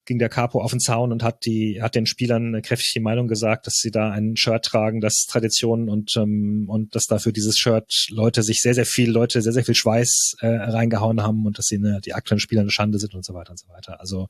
ging 0.07 0.17
der 0.17 0.29
Capo 0.29 0.61
auf 0.61 0.71
den 0.71 0.79
Zaun 0.79 1.11
und 1.11 1.21
hat 1.21 1.45
die 1.45 1.81
hat 1.81 1.93
den 1.93 2.07
Spielern 2.07 2.47
eine 2.47 2.61
kräftige 2.63 3.03
Meinung 3.03 3.27
gesagt, 3.27 3.67
dass 3.67 3.75
sie 3.75 3.91
da 3.91 4.09
ein 4.09 4.35
Shirt 4.35 4.65
tragen, 4.65 5.01
das 5.01 5.27
Tradition 5.29 5.89
und 5.89 6.15
ähm, 6.17 6.65
und 6.67 6.95
dass 6.95 7.05
dafür 7.05 7.31
dieses 7.31 7.57
Shirt 7.57 8.07
Leute 8.09 8.41
sich 8.41 8.61
sehr 8.61 8.73
sehr 8.73 8.85
viel 8.85 9.11
Leute 9.11 9.41
sehr 9.41 9.51
sehr 9.51 9.65
viel 9.65 9.75
Schweiß 9.75 10.37
äh, 10.39 10.47
reingehauen 10.47 11.21
haben 11.21 11.45
und 11.45 11.59
dass 11.59 11.65
sie 11.67 11.75
eine, 11.75 12.01
die 12.01 12.13
aktuellen 12.13 12.39
Spieler 12.39 12.61
eine 12.61 12.71
Schande 12.71 12.97
sind 12.97 13.13
und 13.13 13.25
so 13.25 13.33
weiter 13.33 13.51
und 13.51 13.59
so 13.59 13.67
weiter. 13.67 13.99
Also 13.99 14.29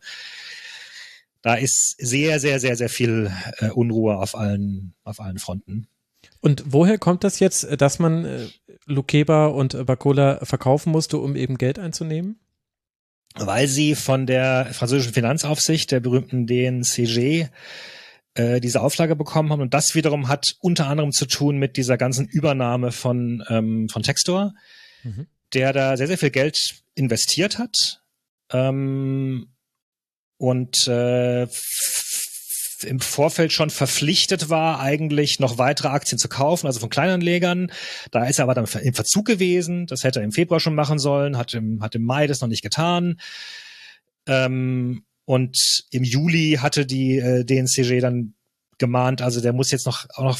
da 1.42 1.54
ist 1.54 1.96
sehr 2.00 2.40
sehr 2.40 2.60
sehr 2.60 2.76
sehr 2.76 2.90
viel 2.90 3.32
äh, 3.60 3.70
Unruhe 3.70 4.18
auf 4.18 4.36
allen 4.36 4.96
auf 5.04 5.22
allen 5.22 5.38
Fronten. 5.38 5.88
Und 6.42 6.64
woher 6.66 6.98
kommt 6.98 7.24
das 7.24 7.40
jetzt, 7.40 7.68
dass 7.80 8.00
man 8.00 8.26
äh, 8.26 8.48
Lukeba 8.86 9.46
und 9.48 9.86
Bacola 9.86 10.44
verkaufen 10.44 10.92
musste, 10.92 11.20
um 11.20 11.36
eben 11.36 11.58
Geld 11.58 11.78
einzunehmen? 11.78 12.40
Weil 13.36 13.68
sie 13.68 13.96
von 13.96 14.26
der 14.26 14.68
französischen 14.72 15.14
Finanzaufsicht, 15.14 15.92
der 15.92 16.00
berühmten 16.00 16.48
DNCG, 16.48 17.48
äh, 18.34 18.60
diese 18.62 18.82
Auflage 18.82 19.16
bekommen 19.16 19.52
haben. 19.52 19.62
Und 19.62 19.74
das 19.74 19.96
wiederum 19.96 20.28
hat 20.28 20.56
unter 20.60 20.88
anderem 20.88 21.12
zu 21.12 21.26
tun 21.26 21.58
mit 21.58 21.78
dieser 21.78 21.98
ganzen 21.98 22.28
Übernahme 22.28 22.92
von, 22.92 23.44
ähm, 23.50 23.90
von 23.90 24.04
Textor, 24.04 24.54
Mhm. 25.04 25.28
der 25.54 25.74
da 25.74 25.98
sehr, 25.98 26.08
sehr 26.08 26.18
viel 26.18 26.32
Geld 26.32 26.84
investiert 26.96 27.58
hat. 27.60 28.02
Ähm, 28.52 29.48
und 30.38 30.88
äh, 30.88 31.48
im 32.84 33.00
Vorfeld 33.00 33.52
schon 33.52 33.70
verpflichtet 33.70 34.50
war, 34.50 34.80
eigentlich 34.80 35.40
noch 35.40 35.58
weitere 35.58 35.90
Aktien 35.90 36.20
zu 36.20 36.30
kaufen, 36.30 36.68
also 36.68 36.80
von 36.80 36.90
Kleinanlegern. 36.90 37.72
Da 38.12 38.26
ist 38.26 38.40
er 38.40 38.44
aber 38.44 38.54
dann 38.54 38.68
im 38.82 38.94
Verzug 38.94 39.26
gewesen. 39.26 39.88
Das 39.88 40.04
hätte 40.04 40.20
er 40.20 40.26
im 40.26 40.32
Februar 40.32 40.60
schon 40.60 40.76
machen 40.76 41.00
sollen, 41.00 41.38
hat 41.38 41.54
im, 41.54 41.82
hat 41.82 41.96
im 41.96 42.04
Mai 42.04 42.28
das 42.28 42.42
noch 42.42 42.48
nicht 42.48 42.64
getan. 42.64 43.20
Ähm, 44.28 45.04
und 45.26 45.86
im 45.92 46.04
Juli 46.04 46.58
hatte 46.62 46.86
die 46.86 47.18
äh, 47.18 47.44
DNCG 47.44 48.00
dann 48.00 48.34
gemahnt, 48.78 49.22
also 49.22 49.42
der 49.42 49.54
muss 49.54 49.72
jetzt 49.72 49.86
noch 49.86 50.06
auch 50.16 50.24
noch 50.24 50.40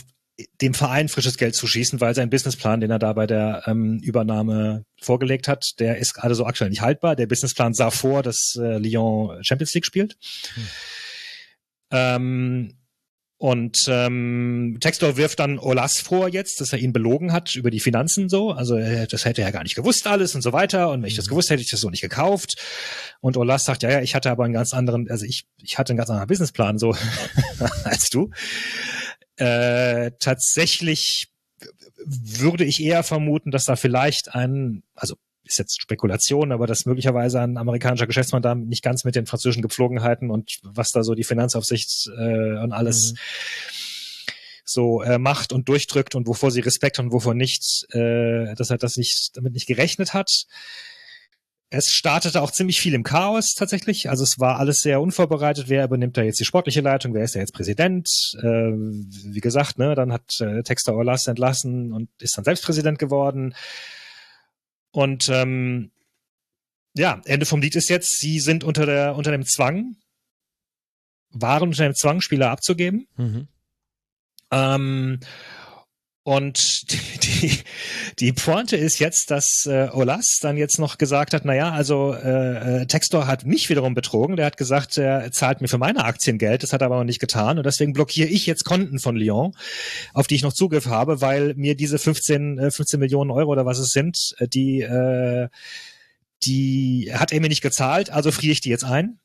dem 0.62 0.74
Verein 0.74 1.10
frisches 1.10 1.38
Geld 1.38 1.56
zuschießen, 1.56 2.00
weil 2.00 2.14
sein 2.14 2.30
Businessplan, 2.30 2.80
den 2.80 2.92
er 2.92 3.00
da 3.00 3.14
bei 3.14 3.26
der 3.26 3.64
ähm, 3.66 4.00
Übernahme 4.04 4.86
vorgelegt 5.02 5.48
hat, 5.48 5.72
der 5.80 5.98
ist 5.98 6.14
gerade 6.14 6.36
so 6.36 6.46
aktuell 6.46 6.70
nicht 6.70 6.82
haltbar. 6.82 7.16
Der 7.16 7.26
Businessplan 7.26 7.74
sah 7.74 7.90
vor, 7.90 8.22
dass 8.22 8.56
äh, 8.56 8.78
Lyon 8.78 9.44
Champions 9.44 9.74
League 9.74 9.86
spielt. 9.86 10.16
Ähm, 11.92 12.74
und 13.40 13.86
ähm, 13.88 14.78
Textor 14.80 15.16
wirft 15.16 15.40
dann 15.40 15.60
Olas 15.60 16.00
vor 16.00 16.28
jetzt, 16.28 16.60
dass 16.60 16.74
er 16.74 16.80
ihn 16.80 16.92
belogen 16.92 17.32
hat 17.32 17.56
über 17.56 17.70
die 17.70 17.80
Finanzen 17.80 18.30
so. 18.30 18.52
Also 18.52 18.78
äh, 18.78 19.06
das 19.06 19.26
hätte 19.26 19.44
er 19.44 19.52
gar 19.52 19.62
nicht 19.62 19.76
gewusst 19.76 20.08
alles 20.08 20.34
und 20.34 20.42
so 20.42 20.54
weiter. 20.54 20.90
Und 20.90 21.04
wenn 21.04 21.08
ich 21.08 21.16
das 21.16 21.28
gewusst 21.28 21.52
hätte, 21.52 21.62
ich 21.62 21.70
das 21.70 21.82
so 21.82 21.92
nicht 21.92 22.02
gekauft. 22.02 22.56
Und 23.22 23.38
Olas 23.38 23.64
sagt, 23.64 23.84
ja, 23.84 23.92
ja, 23.92 24.02
ich 24.02 24.16
hatte 24.16 24.32
aber 24.32 24.44
einen 24.44 24.56
ganz 24.56 24.74
anderen, 24.74 25.08
also 25.12 25.24
ich, 25.24 25.46
ich 25.62 25.78
hatte 25.78 25.92
einen 25.92 25.98
ganz 25.98 26.10
anderen 26.10 26.28
Businessplan 26.28 26.80
so 26.80 26.96
als 27.84 28.10
du. 28.10 28.32
Äh, 29.36 30.12
tatsächlich 30.20 31.28
würde 32.08 32.66
ich 32.66 32.82
eher 32.82 33.04
vermuten, 33.04 33.52
dass 33.52 33.66
da 33.66 33.76
vielleicht 33.76 34.34
ein, 34.34 34.82
also 34.96 35.16
ist 35.48 35.58
jetzt 35.58 35.82
Spekulation, 35.82 36.52
aber 36.52 36.68
dass 36.68 36.86
möglicherweise 36.86 37.42
ein 37.42 37.58
amerikanischer 37.58 38.08
Geschäftsmann 38.08 38.42
da 38.42 38.56
nicht 38.56 38.84
ganz 38.84 39.04
mit 39.04 39.16
den 39.16 39.26
französischen 39.26 39.62
Gepflogenheiten 39.62 40.30
und 40.30 40.60
was 40.64 40.92
da 40.92 41.04
so 41.04 41.14
die 41.16 41.24
Finanzaufsicht 41.24 42.10
äh, 42.18 42.60
und 42.60 42.72
alles 42.74 43.14
Mhm. 43.14 43.18
so 44.66 45.02
äh, 45.02 45.18
macht 45.18 45.54
und 45.54 45.70
durchdrückt 45.70 46.16
und 46.16 46.28
wovor 46.28 46.52
sie 46.52 46.60
Respekt 46.60 47.00
und 47.00 47.12
wovor 47.12 47.34
nicht, 47.34 47.86
äh, 47.92 48.54
dass 48.56 48.70
er 48.70 48.78
das 48.78 48.98
nicht 48.98 49.36
damit 49.36 49.54
nicht 49.54 49.68
gerechnet 49.68 50.14
hat. 50.14 50.46
Es 51.70 51.92
startete 51.92 52.42
auch 52.42 52.52
ziemlich 52.52 52.80
viel 52.80 52.94
im 52.94 53.04
Chaos 53.04 53.54
tatsächlich. 53.54 54.10
Also 54.10 54.24
es 54.24 54.40
war 54.40 54.58
alles 54.58 54.80
sehr 54.80 55.02
unvorbereitet. 55.02 55.68
Wer 55.68 55.84
übernimmt 55.84 56.16
da 56.16 56.22
jetzt 56.22 56.40
die 56.40 56.46
sportliche 56.46 56.80
Leitung? 56.80 57.14
Wer 57.14 57.26
ist 57.26 57.36
da 57.36 57.40
jetzt 57.40 57.54
Präsident? 57.54 58.08
Äh, 58.40 58.44
wie 58.46 59.42
gesagt, 59.42 59.78
ne, 59.78 59.94
dann 59.94 60.14
hat 60.14 60.40
äh, 60.40 60.64
Texter 60.64 60.96
Orlas 60.96 61.28
entlassen 61.28 61.92
und 61.92 62.10
ist 62.22 62.38
dann 62.38 62.46
selbst 62.46 62.64
Präsident 62.64 63.00
geworden. 63.00 63.54
Und 64.98 65.30
ähm, 65.30 65.92
ja, 66.96 67.22
Ende 67.26 67.46
vom 67.46 67.62
Lied 67.62 67.76
ist 67.76 67.88
jetzt, 67.88 68.18
sie 68.18 68.40
sind 68.40 68.64
unter 68.64 68.88
der 68.88 69.16
unter 69.16 69.30
dem 69.30 69.46
Zwang, 69.46 69.96
waren 71.30 71.70
unter 71.70 71.84
dem 71.84 71.94
Zwang, 71.94 72.20
Spieler 72.20 72.50
abzugeben. 72.50 73.08
Mhm. 73.16 73.48
Ähm, 74.50 75.20
und 76.24 76.58
die, 77.42 77.52
die, 78.20 78.34
Pointe 78.34 78.78
ist 78.78 79.00
jetzt, 79.00 79.32
dass 79.32 79.66
äh, 79.66 79.90
Olas 79.92 80.40
dann 80.42 80.58
jetzt 80.58 80.80
noch 80.80 80.98
gesagt 80.98 81.34
hat, 81.34 81.46
naja, 81.46 81.72
also 81.72 82.14
äh, 82.14 82.82
äh, 82.82 82.86
Textor 82.86 83.28
hat 83.28 83.46
mich 83.46 83.70
wiederum 83.70 83.94
betrogen. 83.94 84.36
Der 84.36 84.46
hat 84.46 84.58
gesagt, 84.58 84.98
er 84.98 85.32
zahlt 85.32 85.62
mir 85.62 85.68
für 85.68 85.78
meine 85.78 86.04
Aktien 86.04 86.38
Geld, 86.38 86.64
das 86.64 86.74
hat 86.74 86.82
er 86.82 86.88
aber 86.88 86.98
noch 86.98 87.04
nicht 87.04 87.20
getan. 87.20 87.58
Und 87.58 87.66
deswegen 87.66 87.94
blockiere 87.94 88.30
ich 88.30 88.46
jetzt 88.46 88.66
Konten 88.66 89.00
von 89.00 89.16
Lyon, 89.16 89.54
auf 90.14 90.28
die 90.28 90.36
ich 90.36 90.44
noch 90.44 90.54
Zugriff 90.54 90.88
habe, 90.88 91.22
weil 91.22 91.54
mir 91.56 91.76
diese 91.76 92.00
15, 92.00 92.58
äh, 92.60 92.72
15 92.72 93.00
Millionen 93.00 93.32
Euro 93.32 93.52
oder 93.52 93.66
was 93.66 93.80
es 93.80 93.90
sind, 93.90 94.36
äh, 94.40 94.48
die, 94.48 94.82
äh, 94.82 95.50
die 96.44 97.12
hat 97.14 97.32
er 97.32 97.42
mir 97.42 97.50
nicht 97.50 97.62
gezahlt, 97.62 98.10
also 98.10 98.32
friere 98.32 98.52
ich 98.52 98.62
die 98.62 98.70
jetzt 98.70 98.84
ein 98.84 99.20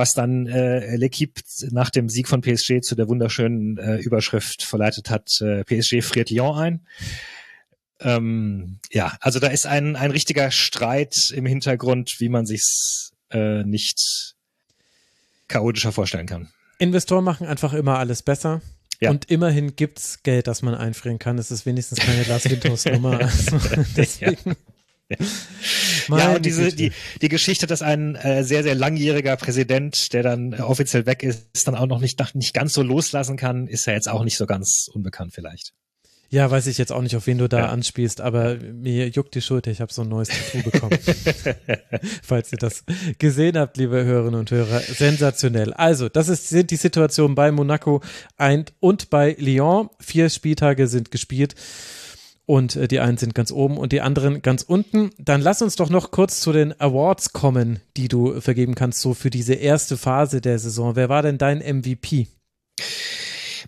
was 0.00 0.14
dann 0.14 0.46
äh, 0.46 0.96
L'Equipe 0.96 1.42
nach 1.72 1.90
dem 1.90 2.08
Sieg 2.08 2.26
von 2.26 2.40
PSG 2.40 2.80
zu 2.80 2.94
der 2.94 3.06
wunderschönen 3.06 3.76
äh, 3.76 3.96
Überschrift 3.98 4.62
verleitet 4.62 5.10
hat, 5.10 5.28
äh, 5.42 5.62
PSG 5.62 6.02
friert 6.02 6.30
Lyon 6.30 6.56
ein. 6.56 6.86
Ähm, 8.00 8.78
ja, 8.90 9.18
also 9.20 9.40
da 9.40 9.48
ist 9.48 9.66
ein, 9.66 9.96
ein 9.96 10.10
richtiger 10.10 10.50
Streit 10.50 11.30
im 11.34 11.44
Hintergrund, 11.44 12.16
wie 12.18 12.30
man 12.30 12.46
sich's 12.46 13.12
äh, 13.30 13.62
nicht 13.62 14.34
chaotischer 15.48 15.92
vorstellen 15.92 16.26
kann. 16.26 16.48
Investoren 16.78 17.22
machen 17.22 17.46
einfach 17.46 17.74
immer 17.74 17.98
alles 17.98 18.22
besser. 18.22 18.62
Ja. 19.00 19.10
Und 19.10 19.30
immerhin 19.30 19.76
gibt's 19.76 20.22
Geld, 20.22 20.46
das 20.46 20.62
man 20.62 20.74
einfrieren 20.74 21.18
kann. 21.18 21.36
Es 21.36 21.50
ist 21.50 21.66
wenigstens 21.66 21.98
keine 21.98 22.22
Lars 22.22 22.48
Winters 22.48 22.86
Nummer. 22.86 23.18
Also 23.20 23.58
deswegen. 23.96 24.50
Ja, 24.50 24.54
Meine 26.08 26.36
und 26.36 26.46
diese, 26.46 26.72
die, 26.74 26.92
die 27.20 27.28
Geschichte, 27.28 27.66
dass 27.66 27.82
ein 27.82 28.14
äh, 28.16 28.44
sehr, 28.44 28.62
sehr 28.62 28.74
langjähriger 28.74 29.36
Präsident, 29.36 30.12
der 30.12 30.22
dann 30.22 30.52
äh, 30.52 30.60
offiziell 30.60 31.06
weg 31.06 31.22
ist, 31.22 31.66
dann 31.66 31.74
auch 31.74 31.86
noch 31.86 32.00
nicht, 32.00 32.20
nicht 32.34 32.54
ganz 32.54 32.72
so 32.72 32.82
loslassen 32.82 33.36
kann, 33.36 33.66
ist 33.66 33.86
ja 33.86 33.92
jetzt 33.92 34.08
auch 34.08 34.24
nicht 34.24 34.36
so 34.36 34.46
ganz 34.46 34.88
unbekannt 34.92 35.32
vielleicht. 35.34 35.72
Ja, 36.32 36.48
weiß 36.48 36.68
ich 36.68 36.78
jetzt 36.78 36.92
auch 36.92 37.02
nicht, 37.02 37.16
auf 37.16 37.26
wen 37.26 37.38
du 37.38 37.48
da 37.48 37.58
Ja. 37.58 37.66
anspielst, 37.70 38.20
aber 38.20 38.54
mir 38.54 39.08
juckt 39.08 39.34
die 39.34 39.42
Schulter. 39.42 39.72
Ich 39.72 39.80
habe 39.80 39.92
so 39.92 40.02
ein 40.02 40.08
neues 40.08 40.28
Tattoo 40.28 40.70
bekommen. 40.70 40.96
Falls 42.22 42.52
ihr 42.52 42.58
das 42.58 42.84
gesehen 43.18 43.58
habt, 43.58 43.76
liebe 43.76 44.04
Hörerinnen 44.04 44.38
und 44.38 44.48
Hörer, 44.52 44.78
sensationell. 44.78 45.72
Also, 45.74 46.08
das 46.08 46.28
ist, 46.28 46.48
sind 46.48 46.70
die 46.70 46.76
Situationen 46.76 47.34
bei 47.34 47.50
Monaco 47.50 48.00
ein, 48.36 48.66
und 48.78 49.10
bei 49.10 49.34
Lyon. 49.40 49.90
Vier 49.98 50.30
Spieltage 50.30 50.86
sind 50.86 51.10
gespielt 51.10 51.56
und 52.50 52.76
äh, 52.76 52.88
die 52.88 53.00
einen 53.00 53.16
sind 53.16 53.34
ganz 53.34 53.52
oben 53.52 53.78
und 53.78 53.92
die 53.92 54.00
anderen 54.00 54.42
ganz 54.42 54.62
unten. 54.62 55.10
Dann 55.18 55.40
lass 55.40 55.62
uns 55.62 55.76
doch 55.76 55.88
noch 55.90 56.10
kurz 56.10 56.40
zu 56.40 56.52
den 56.52 56.78
Awards 56.80 57.32
kommen, 57.32 57.80
die 57.96 58.08
du 58.08 58.40
vergeben 58.40 58.74
kannst, 58.74 59.00
so 59.00 59.14
für 59.14 59.30
diese 59.30 59.54
erste 59.54 59.96
Phase 59.96 60.40
der 60.40 60.58
Saison. 60.58 60.96
Wer 60.96 61.08
war 61.08 61.22
denn 61.22 61.38
dein 61.38 61.58
MVP? 61.58 62.26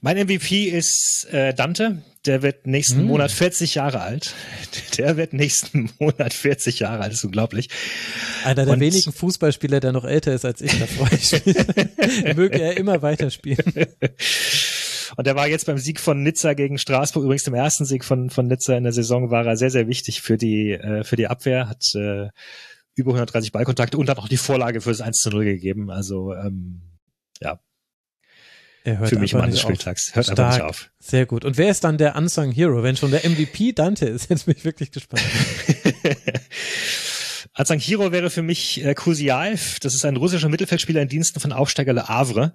Mein 0.01 0.17
MVP 0.27 0.65
ist 0.65 1.29
äh, 1.31 1.55
Dante. 1.55 2.03
Der 2.27 2.43
wird 2.43 2.67
nächsten 2.67 2.99
Hm. 3.01 3.07
Monat 3.07 3.31
40 3.31 3.75
Jahre 3.77 4.01
alt. 4.01 4.35
Der 4.99 5.17
wird 5.17 5.33
nächsten 5.33 5.91
Monat 5.99 6.33
40 6.35 6.81
Jahre 6.81 7.03
alt. 7.03 7.13
Das 7.13 7.19
ist 7.21 7.25
unglaublich. 7.25 7.69
Einer 8.45 8.65
der 8.65 8.75
Und- 8.75 8.81
wenigen 8.81 9.13
Fußballspieler, 9.13 9.81
der 9.81 9.93
noch 9.93 10.05
älter 10.05 10.33
ist 10.35 10.45
als 10.45 10.61
ich, 10.61 10.77
da 10.79 10.87
freue 10.87 11.19
ich 11.19 11.33
mich. 11.47 12.37
Möge 12.37 12.61
er 12.61 12.77
immer 12.77 13.01
weiterspielen. 13.03 13.65
Und 15.17 15.27
er 15.27 15.37
war 15.37 15.49
jetzt 15.49 15.67
beim 15.67 15.79
Sieg 15.79 16.01
von 16.01 16.23
Nizza 16.23 16.55
gegen 16.55 16.79
Straßburg, 16.79 17.25
übrigens 17.25 17.45
dem 17.45 17.55
ersten 17.55 17.85
Sieg 17.85 18.05
von, 18.05 18.31
von 18.31 18.47
Nizza 18.47 18.77
in 18.77 18.85
der 18.85 18.93
Saison, 18.93 19.31
war 19.31 19.47
er 19.47 19.57
sehr, 19.57 19.71
sehr 19.71 19.89
wichtig 19.89 20.23
für 20.23 20.37
die, 20.37 20.73
äh, 20.73 21.05
für 21.05 21.17
die 21.17 21.29
Abwehr, 21.29 21.69
hat 21.69 21.85
äh, 21.95 22.29
über 22.95 23.13
130 23.13 23.53
Ballkontakte 23.53 23.97
und 23.99 24.09
hat 24.09 24.19
auch 24.19 24.29
die 24.29 24.37
Vorlage 24.37 24.81
für 24.81 24.91
das 24.91 25.01
1 25.01 25.17
zu 25.19 25.31
0 25.31 25.45
gegeben. 25.45 25.91
Also 25.91 26.35
ähm, 26.35 26.83
ja, 27.41 27.59
Er 28.85 28.99
hört 28.99 29.11
für 29.11 29.19
mich 29.19 29.35
Mann 29.35 29.51
des 29.51 29.61
auf. 29.61 29.71
Spieltags. 29.71 30.15
Hört 30.15 30.29
einfach 30.31 30.47
nicht 30.47 30.55
Stark. 30.57 30.71
auf. 30.71 30.91
Sehr 30.99 31.27
gut. 31.27 31.45
Und 31.45 31.57
wer 31.57 31.71
ist 31.71 31.85
dann 31.85 31.99
der 31.99 32.17
Unsung 32.17 32.53
Hero? 32.53 32.83
Wenn 32.83 32.97
schon 32.97 33.11
der 33.11 33.29
MVP 33.29 33.73
Dante 33.73 34.07
ist, 34.07 34.29
jetzt 34.31 34.47
bin 34.47 34.55
ich 34.57 34.65
wirklich 34.65 34.91
gespannt. 34.91 35.23
Azang 37.55 37.79
Hiro 37.81 38.13
wäre 38.13 38.31
für 38.31 38.43
mich 38.43 38.83
äh, 38.85 38.95
Kusiaev. 38.95 39.79
Das 39.81 39.95
ist 39.95 40.05
ein 40.07 40.17
russischer 40.17 40.49
Mittelfeldspieler 40.49 41.03
in 41.03 41.09
Diensten 41.09 41.39
von 41.39 41.53
Aufsteiger 41.53 41.93
Le 41.93 42.09
Havre. 42.09 42.55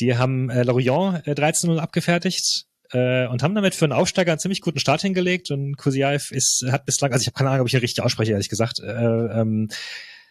Die 0.00 0.16
haben 0.16 0.50
äh, 0.50 0.62
Lorient 0.62 1.26
äh, 1.26 1.32
13-0 1.32 1.78
abgefertigt 1.78 2.66
äh, 2.92 3.26
und 3.26 3.42
haben 3.42 3.54
damit 3.54 3.74
für 3.74 3.84
einen 3.84 3.92
Aufsteiger 3.92 4.32
einen 4.32 4.38
ziemlich 4.38 4.60
guten 4.60 4.78
Start 4.78 5.02
hingelegt. 5.02 5.50
Und 5.50 5.76
Kusiaev 5.76 6.30
ist, 6.30 6.64
hat 6.70 6.86
bislang, 6.86 7.12
also 7.12 7.22
ich 7.22 7.26
habe 7.26 7.36
keine 7.36 7.50
Ahnung, 7.50 7.62
ob 7.62 7.68
ich 7.68 7.74
ihn 7.74 7.80
richtig 7.80 8.04
ausspreche, 8.04 8.32
ehrlich 8.32 8.48
gesagt, 8.48 8.80
äh, 8.80 8.90
ähm, 8.90 9.68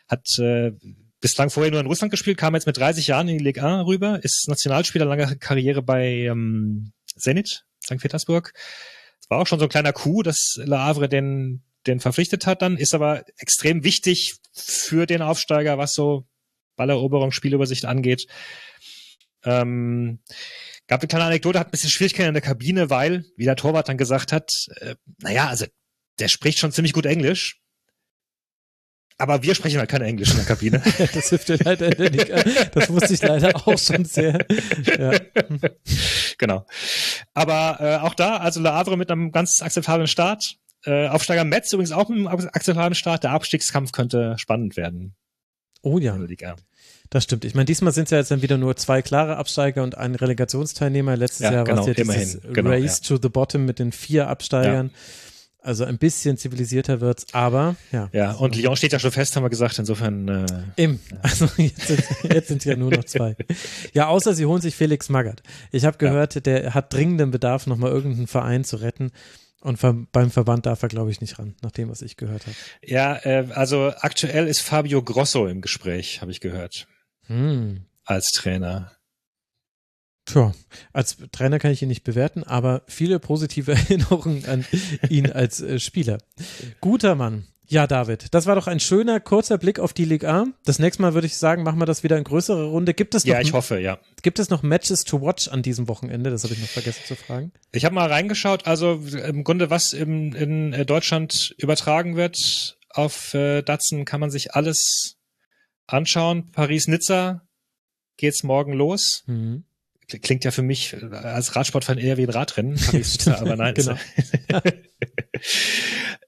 hat 0.08 0.28
äh, 0.40 0.72
bislang 1.22 1.50
vorher 1.50 1.72
nur 1.72 1.80
in 1.80 1.86
Russland 1.86 2.12
gespielt, 2.12 2.38
kam 2.38 2.56
jetzt 2.56 2.68
mit 2.68 2.78
30 2.78 3.08
Jahren 3.08 3.28
in 3.28 3.38
die 3.38 3.44
Ligue 3.44 3.64
1 3.64 3.86
rüber, 3.86 4.20
ist 4.24 4.48
Nationalspieler, 4.48 5.06
lange 5.06 5.38
Karriere 5.38 5.82
bei 5.82 6.08
ähm, 6.08 6.92
Zenit, 7.16 7.66
St. 7.84 8.00
Petersburg. 8.00 8.54
Es 9.22 9.30
war 9.30 9.40
auch 9.40 9.48
schon 9.48 9.60
so 9.60 9.66
ein 9.66 9.70
kleiner 9.70 9.94
Coup, 9.94 10.24
dass 10.24 10.56
Le 10.58 10.80
Havre 10.80 11.08
den, 11.08 11.62
den 11.88 12.00
verpflichtet 12.00 12.48
hat 12.48 12.62
dann, 12.62 12.76
ist 12.76 12.96
aber 12.96 13.24
extrem 13.38 13.84
wichtig 13.84 14.36
für 14.54 15.06
den 15.06 15.22
Aufsteiger, 15.22 15.78
was 15.78 15.94
so 15.94 16.26
Balleroberung, 16.76 17.32
Spielübersicht 17.32 17.86
angeht. 17.86 18.28
Ähm, 19.44 20.20
gab 20.88 21.02
eine 21.02 21.08
kleine 21.08 21.26
Anekdote, 21.26 21.60
hat 21.60 21.68
ein 21.68 21.72
bisschen 21.72 21.90
Schwierigkeiten 21.90 22.30
in 22.30 22.34
der 22.34 22.42
Kabine, 22.42 22.90
weil, 22.90 23.26
wie 23.38 23.46
der 23.46 23.56
Torwart 23.56 23.90
dann 23.90 23.98
gesagt 23.98 24.32
hat, 24.32 24.52
äh, 24.80 24.96
naja, 25.20 25.48
also 25.48 25.66
der 26.20 26.28
spricht 26.28 26.60
schon 26.60 26.72
ziemlich 26.72 26.94
gut 26.94 27.06
Englisch. 27.06 27.58
Aber 29.18 29.44
wir 29.44 29.54
sprechen 29.54 29.78
halt 29.78 29.90
kein 29.90 30.02
Englisch 30.02 30.32
in 30.32 30.38
der 30.38 30.46
Kabine. 30.46 30.82
Das 31.14 31.30
hilft 31.30 31.50
dir 31.50 31.58
leider 31.64 31.92
Liga. 31.92 32.44
Das 32.74 32.90
wusste 32.90 33.14
ich 33.14 33.22
leider 33.22 33.56
auch 33.56 33.78
schon 33.78 34.04
sehr. 34.04 34.48
Ja. 34.98 35.12
genau. 36.40 36.66
Aber 37.36 37.78
äh, 37.80 37.98
auch 37.98 38.16
da, 38.16 38.38
also 38.38 38.60
Le 38.62 38.74
Havre 38.74 38.98
mit 38.98 39.12
einem 39.12 39.32
ganz 39.32 39.62
akzeptablen 39.62 40.08
Start. 40.08 40.56
Äh, 40.86 41.08
Aufsteiger 41.08 41.44
Metz 41.44 41.72
übrigens 41.72 41.92
auch 41.92 42.10
mit 42.10 42.18
einem 42.18 42.28
akzeptablen 42.28 42.96
Start. 42.96 43.24
Der 43.24 43.32
Abstiegskampf 43.32 43.92
könnte 43.92 44.36
spannend 44.40 44.76
werden 44.76 45.16
Oh 45.84 45.98
ja. 45.98 46.18
Das 47.12 47.26
stimmt. 47.26 47.46
Ich 47.46 47.54
meine, 47.54 47.66
diesmal 47.66 47.92
sind 47.92 48.06
es 48.06 48.12
ja 48.12 48.18
jetzt 48.18 48.32
dann 48.32 48.42
wieder 48.42 48.58
nur 48.58 48.78
zwei 48.78 49.02
klare 49.02 49.36
Absteiger 49.36 49.84
und 49.84 49.98
ein 49.98 50.16
Relegationsteilnehmer. 50.16 51.18
Letztes 51.18 51.42
Ja, 51.42 51.52
Jahr 51.52 51.68
war 51.68 51.80
es 51.80 51.86
genau, 51.86 52.14
ja 52.14 52.24
dieses. 52.24 52.42
Genau, 52.42 52.70
Race 52.70 53.02
to 53.02 53.20
the 53.22 53.28
Bottom 53.28 53.66
mit 53.66 53.80
den 53.80 53.92
vier 53.92 54.28
Absteigern. 54.30 54.92
Also 55.64 55.84
ein 55.84 56.00
bisschen 56.00 56.38
zivilisierter 56.38 57.02
wird's, 57.02 57.28
aber 57.34 57.76
ja. 57.92 58.10
Ja, 58.14 58.32
und 58.32 58.56
Lyon 58.56 58.76
steht 58.76 58.94
ja 58.94 59.00
schon 59.00 59.12
fest, 59.12 59.36
haben 59.36 59.44
wir 59.44 59.50
gesagt. 59.52 59.78
Insofern 59.78 60.28
äh, 60.28 60.46
Im. 60.76 61.00
Also 61.22 61.48
jetzt 61.58 61.88
sind, 61.88 62.04
jetzt 62.34 62.48
sind 62.48 62.66
ja 62.66 62.76
nur 62.76 62.90
noch 62.90 63.04
zwei. 63.04 63.36
Ja, 63.94 64.08
außer 64.08 64.34
sie 64.34 64.48
holen 64.48 64.62
sich 64.62 64.74
Felix 64.76 65.10
Magath. 65.10 65.44
Ich 65.72 65.86
habe 65.86 66.00
gehört, 66.00 66.48
der 66.48 66.74
hat 66.74 66.92
dringenden 66.92 67.30
Bedarf, 67.30 67.68
nochmal 67.68 67.92
irgendeinen 67.92 68.26
Verein 68.26 68.64
zu 68.64 68.78
retten. 68.78 69.12
Und 69.60 69.80
beim 70.12 70.32
Verband 70.32 70.66
darf 70.66 70.82
er, 70.82 70.90
glaube 70.90 71.12
ich, 71.12 71.22
nicht 71.22 71.38
ran, 71.38 71.54
nach 71.62 71.70
dem, 71.72 71.90
was 71.90 72.02
ich 72.02 72.18
gehört 72.18 72.48
habe. 72.48 72.56
Ja, 72.84 73.18
äh, 73.24 73.46
also 73.54 73.94
aktuell 74.00 74.48
ist 74.48 74.62
Fabio 74.62 75.04
Grosso 75.04 75.46
im 75.46 75.62
Gespräch, 75.62 76.22
habe 76.22 76.32
ich 76.32 76.40
gehört, 76.40 76.88
Hm. 77.28 77.86
als 78.06 78.32
Trainer. 78.32 78.92
Tja, 80.26 80.54
als 80.94 81.18
Trainer 81.32 81.58
kann 81.60 81.72
ich 81.72 81.82
ihn 81.82 81.88
nicht 81.88 82.04
bewerten, 82.04 82.44
aber 82.44 82.84
viele 82.88 83.20
positive 83.20 83.72
Erinnerungen 83.90 84.46
an 84.46 84.66
ihn 85.10 85.32
als 85.32 85.62
äh, 85.62 85.80
Spieler. 85.80 86.20
Guter 86.80 87.16
Mann. 87.16 87.48
Ja, 87.68 87.88
David, 87.88 88.34
das 88.34 88.48
war 88.48 88.56
doch 88.56 88.68
ein 88.68 88.82
schöner, 88.82 89.22
kurzer 89.22 89.58
Blick 89.58 89.80
auf 89.80 89.94
die 89.94 90.04
Liga 90.04 90.42
A. 90.42 90.46
Das 90.66 90.78
nächste 90.78 91.02
Mal 91.02 91.14
würde 91.14 91.28
ich 91.28 91.38
sagen, 91.38 91.64
machen 91.64 91.80
wir 91.80 91.86
das 91.86 92.04
wieder 92.04 92.18
in 92.18 92.26
größere 92.26 92.66
Runde. 92.66 92.94
Gibt 92.94 93.16
es 93.16 93.24
noch, 93.24 93.34
Ja, 93.34 93.40
ich 93.40 93.54
hoffe, 93.54 93.80
ja. 93.80 93.98
gibt 94.24 94.40
es 94.40 94.50
noch 94.50 94.62
Matches 94.62 95.06
to 95.06 95.22
watch 95.22 95.48
an 95.48 95.64
diesem 95.64 95.88
Wochenende? 95.88 96.30
Das 96.32 96.44
habe 96.44 96.54
ich 96.54 96.60
noch 96.60 96.68
vergessen 96.68 97.04
zu 97.08 97.16
fragen. 97.16 97.54
Ich 97.72 97.86
habe 97.86 97.96
mal 97.96 98.10
reingeschaut, 98.10 98.68
also 98.68 98.96
im 98.96 99.46
Grunde, 99.46 99.70
was 99.70 99.94
im, 99.94 100.36
in 100.36 100.74
äh, 100.74 100.86
Deutschland 100.86 101.56
übertragen 101.58 102.18
wird 102.18 102.78
auf 102.90 103.34
äh, 103.36 103.62
Datsen, 103.62 104.04
kann 104.04 104.20
man 104.20 104.32
sich 104.32 104.54
alles 104.54 105.16
anschauen. 105.94 106.52
Paris-Nizza 106.52 107.42
geht's 108.18 108.44
morgen 108.44 108.74
los. 108.74 109.24
Mhm. 109.28 109.64
Klingt 110.22 110.44
ja 110.44 110.52
für 110.52 110.62
mich 110.62 110.94
äh, 110.94 111.06
als 111.16 111.56
Radsportfan 111.56 111.98
eher 111.98 112.18
wie 112.18 112.24
ein 112.24 112.30
Radrennen, 112.30 112.76
Paris-Nizza, 112.76 113.40
aber 113.40 113.56
nein. 113.56 113.74
Genau. 113.76 113.98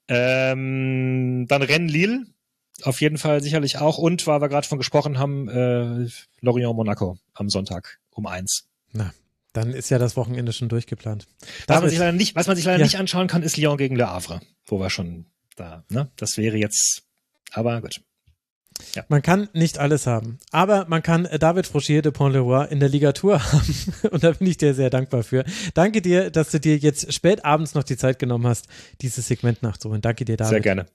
ähm, 0.07 1.45
dann 1.47 1.61
Rennen 1.61 1.87
Lille, 1.87 2.25
auf 2.83 3.01
jeden 3.01 3.17
Fall 3.17 3.41
sicherlich 3.41 3.77
auch. 3.77 3.97
Und, 3.97 4.25
weil 4.27 4.41
wir 4.41 4.49
gerade 4.49 4.67
von 4.67 4.77
gesprochen 4.77 5.17
haben, 5.19 5.47
äh, 5.49 6.07
Lorient-Monaco 6.41 7.17
am 7.33 7.49
Sonntag 7.49 7.99
um 8.11 8.25
eins. 8.25 8.67
Na, 8.91 9.13
dann 9.53 9.71
ist 9.71 9.89
ja 9.89 9.97
das 9.99 10.15
Wochenende 10.17 10.53
schon 10.53 10.69
durchgeplant. 10.69 11.27
Was 11.67 11.81
man 11.81 11.89
sich 11.89 11.99
leider 11.99 12.11
nicht, 12.11 12.35
was 12.35 12.47
man 12.47 12.55
sich 12.55 12.65
leider 12.65 12.79
Ja. 12.79 12.85
nicht 12.85 12.97
anschauen 12.97 13.27
kann, 13.27 13.43
ist 13.43 13.57
Lyon 13.57 13.77
gegen 13.77 13.95
Le 13.95 14.09
Havre, 14.09 14.41
wo 14.65 14.79
wir 14.79 14.89
schon 14.89 15.25
da, 15.55 15.83
ne? 15.89 16.09
Das 16.15 16.37
wäre 16.37 16.57
jetzt, 16.57 17.03
aber 17.51 17.81
gut. 17.81 18.01
Man 19.07 19.21
kann 19.21 19.49
nicht 19.53 19.79
alles 19.79 20.07
haben, 20.07 20.39
aber 20.51 20.85
man 20.87 21.03
kann 21.03 21.25
äh, 21.25 21.39
David 21.39 21.67
Frogier 21.67 22.01
de 22.01 22.11
Pont-le-Roi 22.11 22.65
in 22.65 22.79
der 22.79 22.89
Ligatur 22.89 23.41
haben 23.51 23.75
und 24.11 24.23
da 24.23 24.31
bin 24.31 24.47
ich 24.47 24.57
dir 24.57 24.73
sehr 24.73 24.89
dankbar 24.89 25.23
für. 25.23 25.43
Danke 25.73 26.01
dir, 26.01 26.31
dass 26.31 26.51
du 26.51 26.59
dir 26.59 26.77
jetzt 26.77 27.13
spät 27.13 27.45
abends 27.45 27.73
noch 27.73 27.83
die 27.83 27.97
Zeit 27.97 28.19
genommen 28.19 28.47
hast, 28.47 28.67
dieses 29.01 29.27
Segment 29.27 29.63
nachzuholen. 29.63 30.01
Danke 30.01 30.25
dir, 30.25 30.37
David. 30.37 30.49
Sehr 30.49 30.61
gerne. 30.61 30.85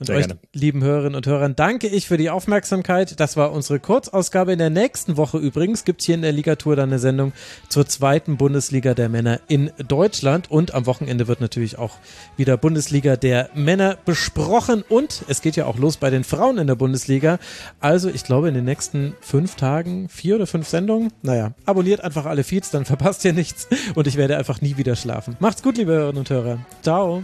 Und 0.00 0.06
Sehr 0.06 0.16
euch, 0.16 0.26
gerne. 0.26 0.40
lieben 0.52 0.82
Hörerinnen 0.82 1.14
und 1.14 1.26
Hörern, 1.26 1.54
danke 1.54 1.86
ich 1.86 2.08
für 2.08 2.16
die 2.16 2.28
Aufmerksamkeit. 2.28 3.20
Das 3.20 3.36
war 3.36 3.52
unsere 3.52 3.78
Kurzausgabe. 3.78 4.52
In 4.52 4.58
der 4.58 4.70
nächsten 4.70 5.16
Woche 5.16 5.38
übrigens 5.38 5.84
gibt 5.84 6.00
es 6.00 6.06
hier 6.06 6.16
in 6.16 6.22
der 6.22 6.32
Ligatur 6.32 6.74
dann 6.74 6.88
eine 6.88 6.98
Sendung 6.98 7.32
zur 7.68 7.86
zweiten 7.86 8.36
Bundesliga 8.36 8.94
der 8.94 9.08
Männer 9.08 9.40
in 9.46 9.70
Deutschland. 9.86 10.50
Und 10.50 10.74
am 10.74 10.86
Wochenende 10.86 11.28
wird 11.28 11.40
natürlich 11.40 11.78
auch 11.78 11.98
wieder 12.36 12.56
Bundesliga 12.56 13.16
der 13.16 13.50
Männer 13.54 13.96
besprochen. 14.04 14.82
Und 14.88 15.22
es 15.28 15.42
geht 15.42 15.54
ja 15.54 15.66
auch 15.66 15.78
los 15.78 15.96
bei 15.96 16.10
den 16.10 16.24
Frauen 16.24 16.58
in 16.58 16.66
der 16.66 16.74
Bundesliga. 16.74 17.38
Also 17.78 18.08
ich 18.08 18.24
glaube 18.24 18.48
in 18.48 18.54
den 18.54 18.64
nächsten 18.64 19.14
fünf 19.20 19.54
Tagen, 19.54 20.08
vier 20.08 20.34
oder 20.34 20.48
fünf 20.48 20.68
Sendungen. 20.68 21.12
Naja, 21.22 21.52
abonniert 21.66 22.00
einfach 22.00 22.26
alle 22.26 22.42
Feeds, 22.42 22.70
dann 22.70 22.84
verpasst 22.84 23.24
ihr 23.24 23.32
nichts. 23.32 23.68
Und 23.94 24.08
ich 24.08 24.16
werde 24.16 24.36
einfach 24.36 24.60
nie 24.60 24.76
wieder 24.76 24.96
schlafen. 24.96 25.36
Macht's 25.38 25.62
gut, 25.62 25.76
liebe 25.76 25.92
Hörerinnen 25.92 26.18
und 26.18 26.30
Hörer. 26.30 26.58
Ciao. 26.82 27.22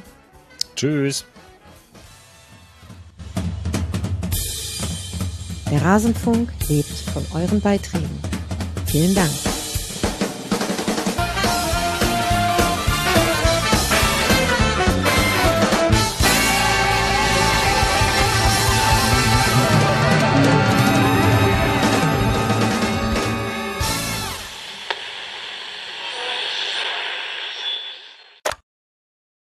Tschüss. 0.76 1.26
Der 5.70 5.82
Rasenfunk 5.82 6.48
lebt 6.68 6.88
von 6.88 7.24
euren 7.32 7.60
Beiträgen. 7.60 8.18
Vielen 8.86 9.14
Dank. 9.14 9.30